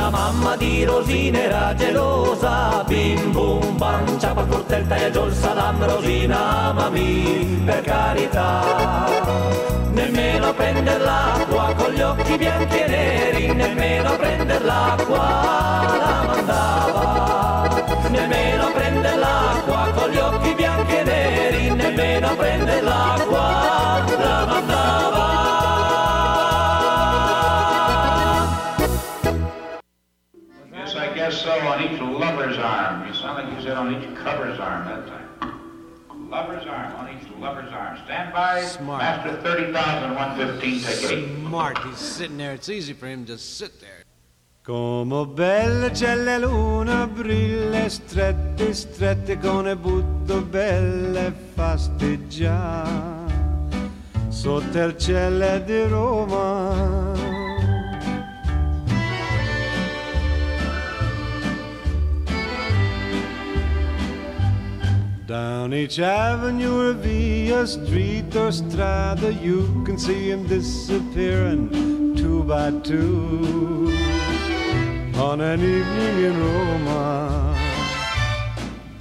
[0.00, 6.72] la mamma di Rosina era gelosa, bim bum bam, ciapa cortel e giol salam Rosina,
[6.72, 8.48] mami, per carità.
[9.92, 15.24] Nemmeno prender l'acqua con gli occhi bianchi e neri, nemmeno prender l'acqua
[16.02, 16.59] la mandava.
[31.70, 33.06] On each lover's arm.
[33.06, 36.28] You sound like you said on each cover's arm that time.
[36.28, 37.96] Lover's arm, on each lover's arm.
[38.04, 38.62] Stand by.
[38.62, 39.02] Smart.
[39.02, 41.28] Master 30,115, take eight.
[41.46, 41.78] Smart.
[41.84, 42.54] He's sitting there.
[42.54, 44.04] It's easy for him to sit there.
[44.62, 52.84] Come belle c'è la luna, brille strette, strette con le butto belle fasteggia
[54.28, 57.09] sotto il cielo di Roma.
[65.30, 72.72] Down each avenue or via street or strada, you can see him disappearing two by
[72.80, 73.92] two
[75.14, 77.56] on an evening in Roma.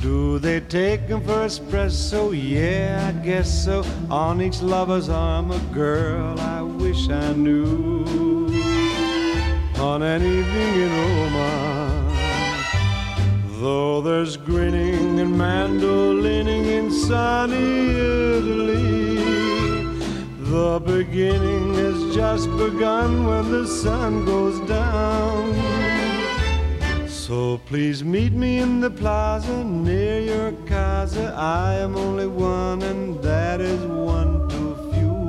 [0.01, 2.31] Do they take him for espresso?
[2.31, 3.83] Yeah, I guess so.
[4.11, 8.05] On each lover's arm, a girl I wish I knew.
[9.79, 11.68] On an evening in Roma.
[13.59, 19.15] Though there's grinning and mandolining in sunny Italy,
[20.39, 25.53] the beginning has just begun when the sun goes down.
[27.09, 31.35] So please meet me in the plaza near your casa.
[31.35, 35.19] I am only one, and that is one too few.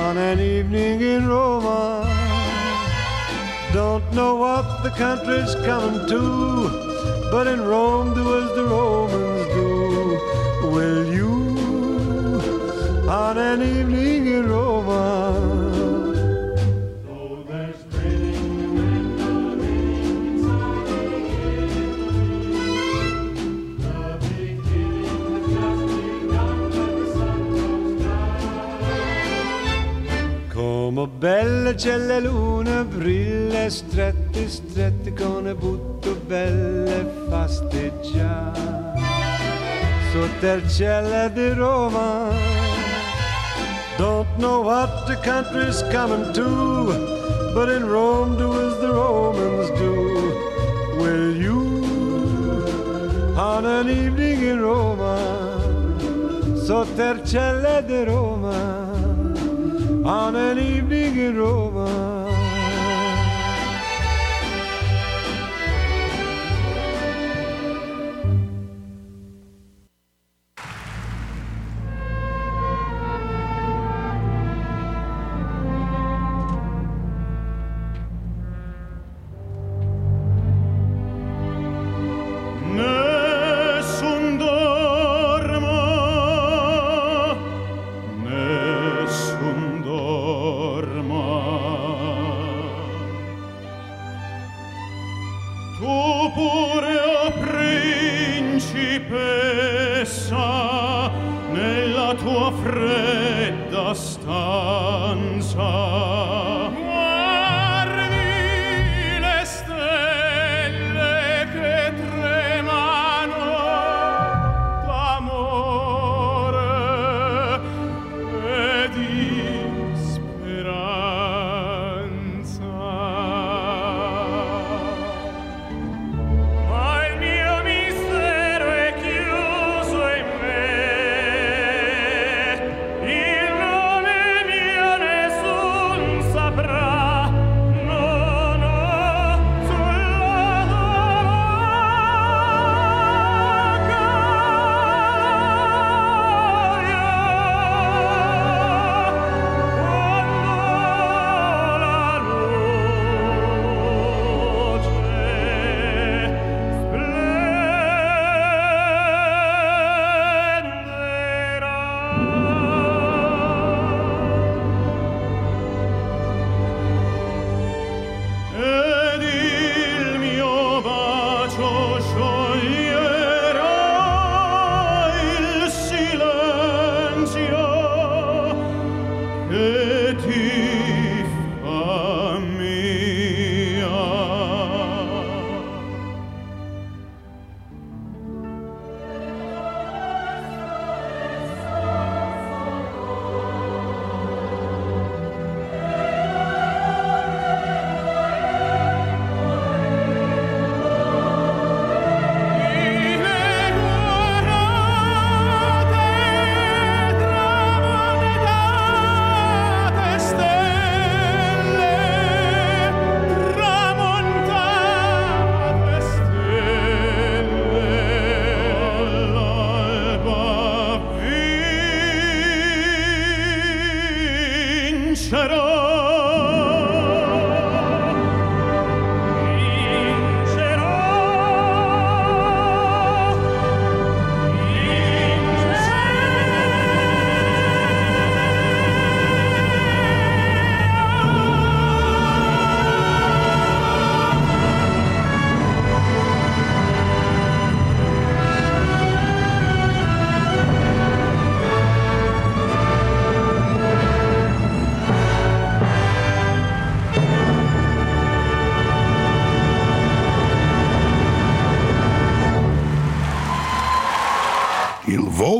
[0.00, 2.19] On an evening in Roma.
[3.72, 6.68] Don't know what the country's coming to,
[7.30, 10.68] but in Rome do as the Romans do.
[10.72, 11.30] Will you,
[13.08, 14.48] on an evening in
[30.90, 31.06] Roma?
[31.06, 38.52] Come belle luna, brille strette, strette con butto belle fasteggia
[40.66, 42.30] cielo di Roma.
[43.96, 50.34] Don't know what the country's coming to, but in Rome do as the Romans do.
[50.98, 51.84] Will you,
[53.36, 55.16] on an evening in Roma,
[57.24, 58.89] cielo di Roma?
[60.10, 62.29] On an evening in Roma.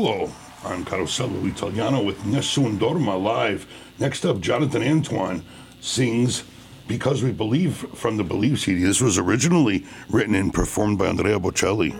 [0.01, 0.31] Volo
[0.63, 3.67] on Carosello Italiano with Nessun Dorma live.
[3.99, 5.43] Next up, Jonathan Antoine
[5.79, 6.43] sings
[6.87, 8.81] Because We Believe from the Believe CD.
[8.81, 11.91] This was originally written and performed by Andrea Bocelli.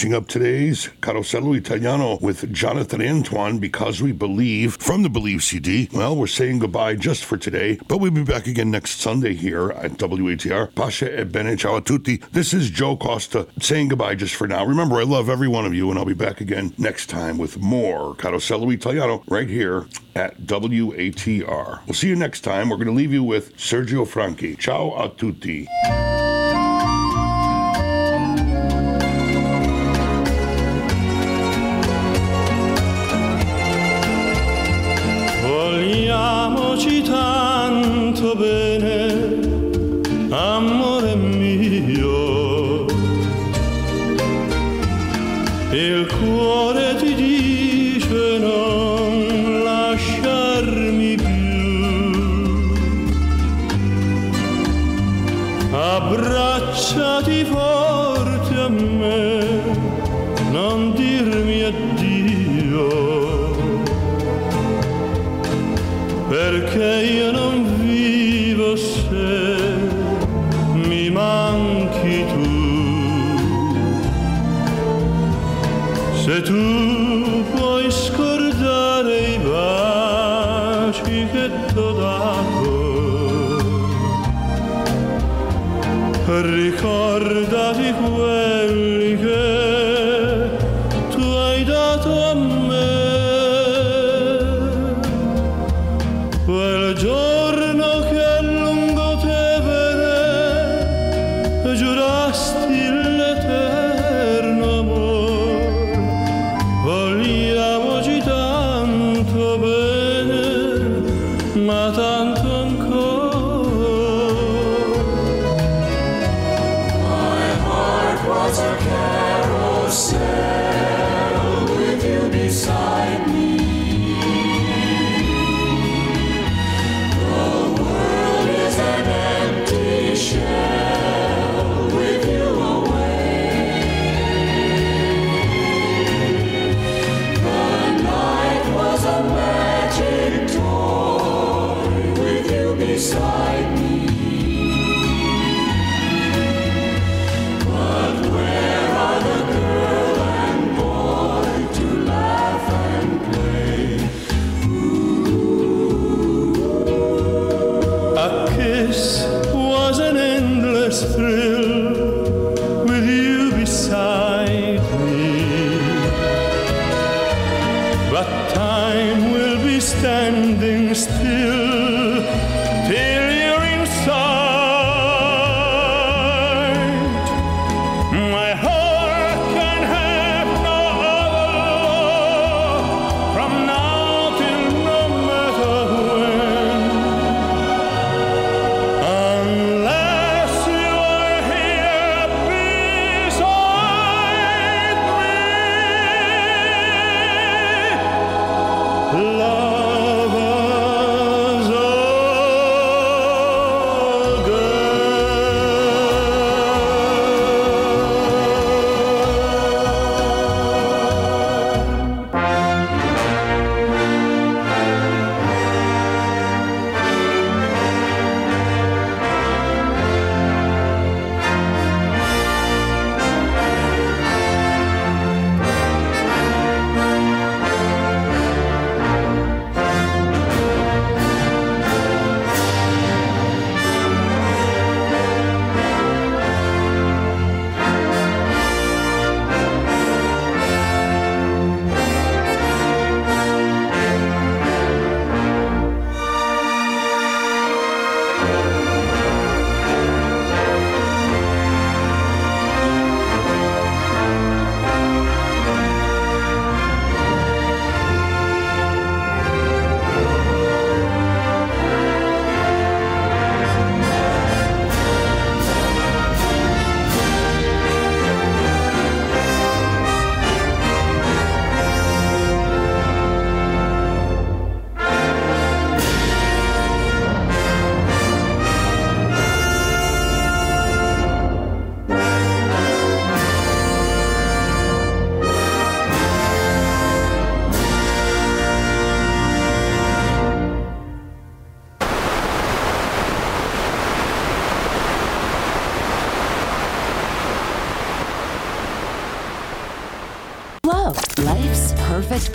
[0.00, 5.90] Finishing up today's Carosello Italiano with Jonathan Antoine because we believe from the Believe CD.
[5.92, 9.72] Well, we're saying goodbye just for today, but we'll be back again next Sunday here
[9.72, 10.74] at WATR.
[10.74, 12.16] Pasha e bene ciao a tutti.
[12.32, 14.64] This is Joe Costa saying goodbye just for now.
[14.64, 17.58] Remember, I love every one of you, and I'll be back again next time with
[17.58, 21.80] more Carosello Italiano right here at WATR.
[21.86, 22.70] We'll see you next time.
[22.70, 24.56] We're going to leave you with Sergio Franchi.
[24.56, 25.68] Ciao a tutti.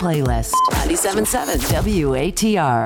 [0.06, 0.54] Playlist.
[0.70, 2.84] 97.7 WATR.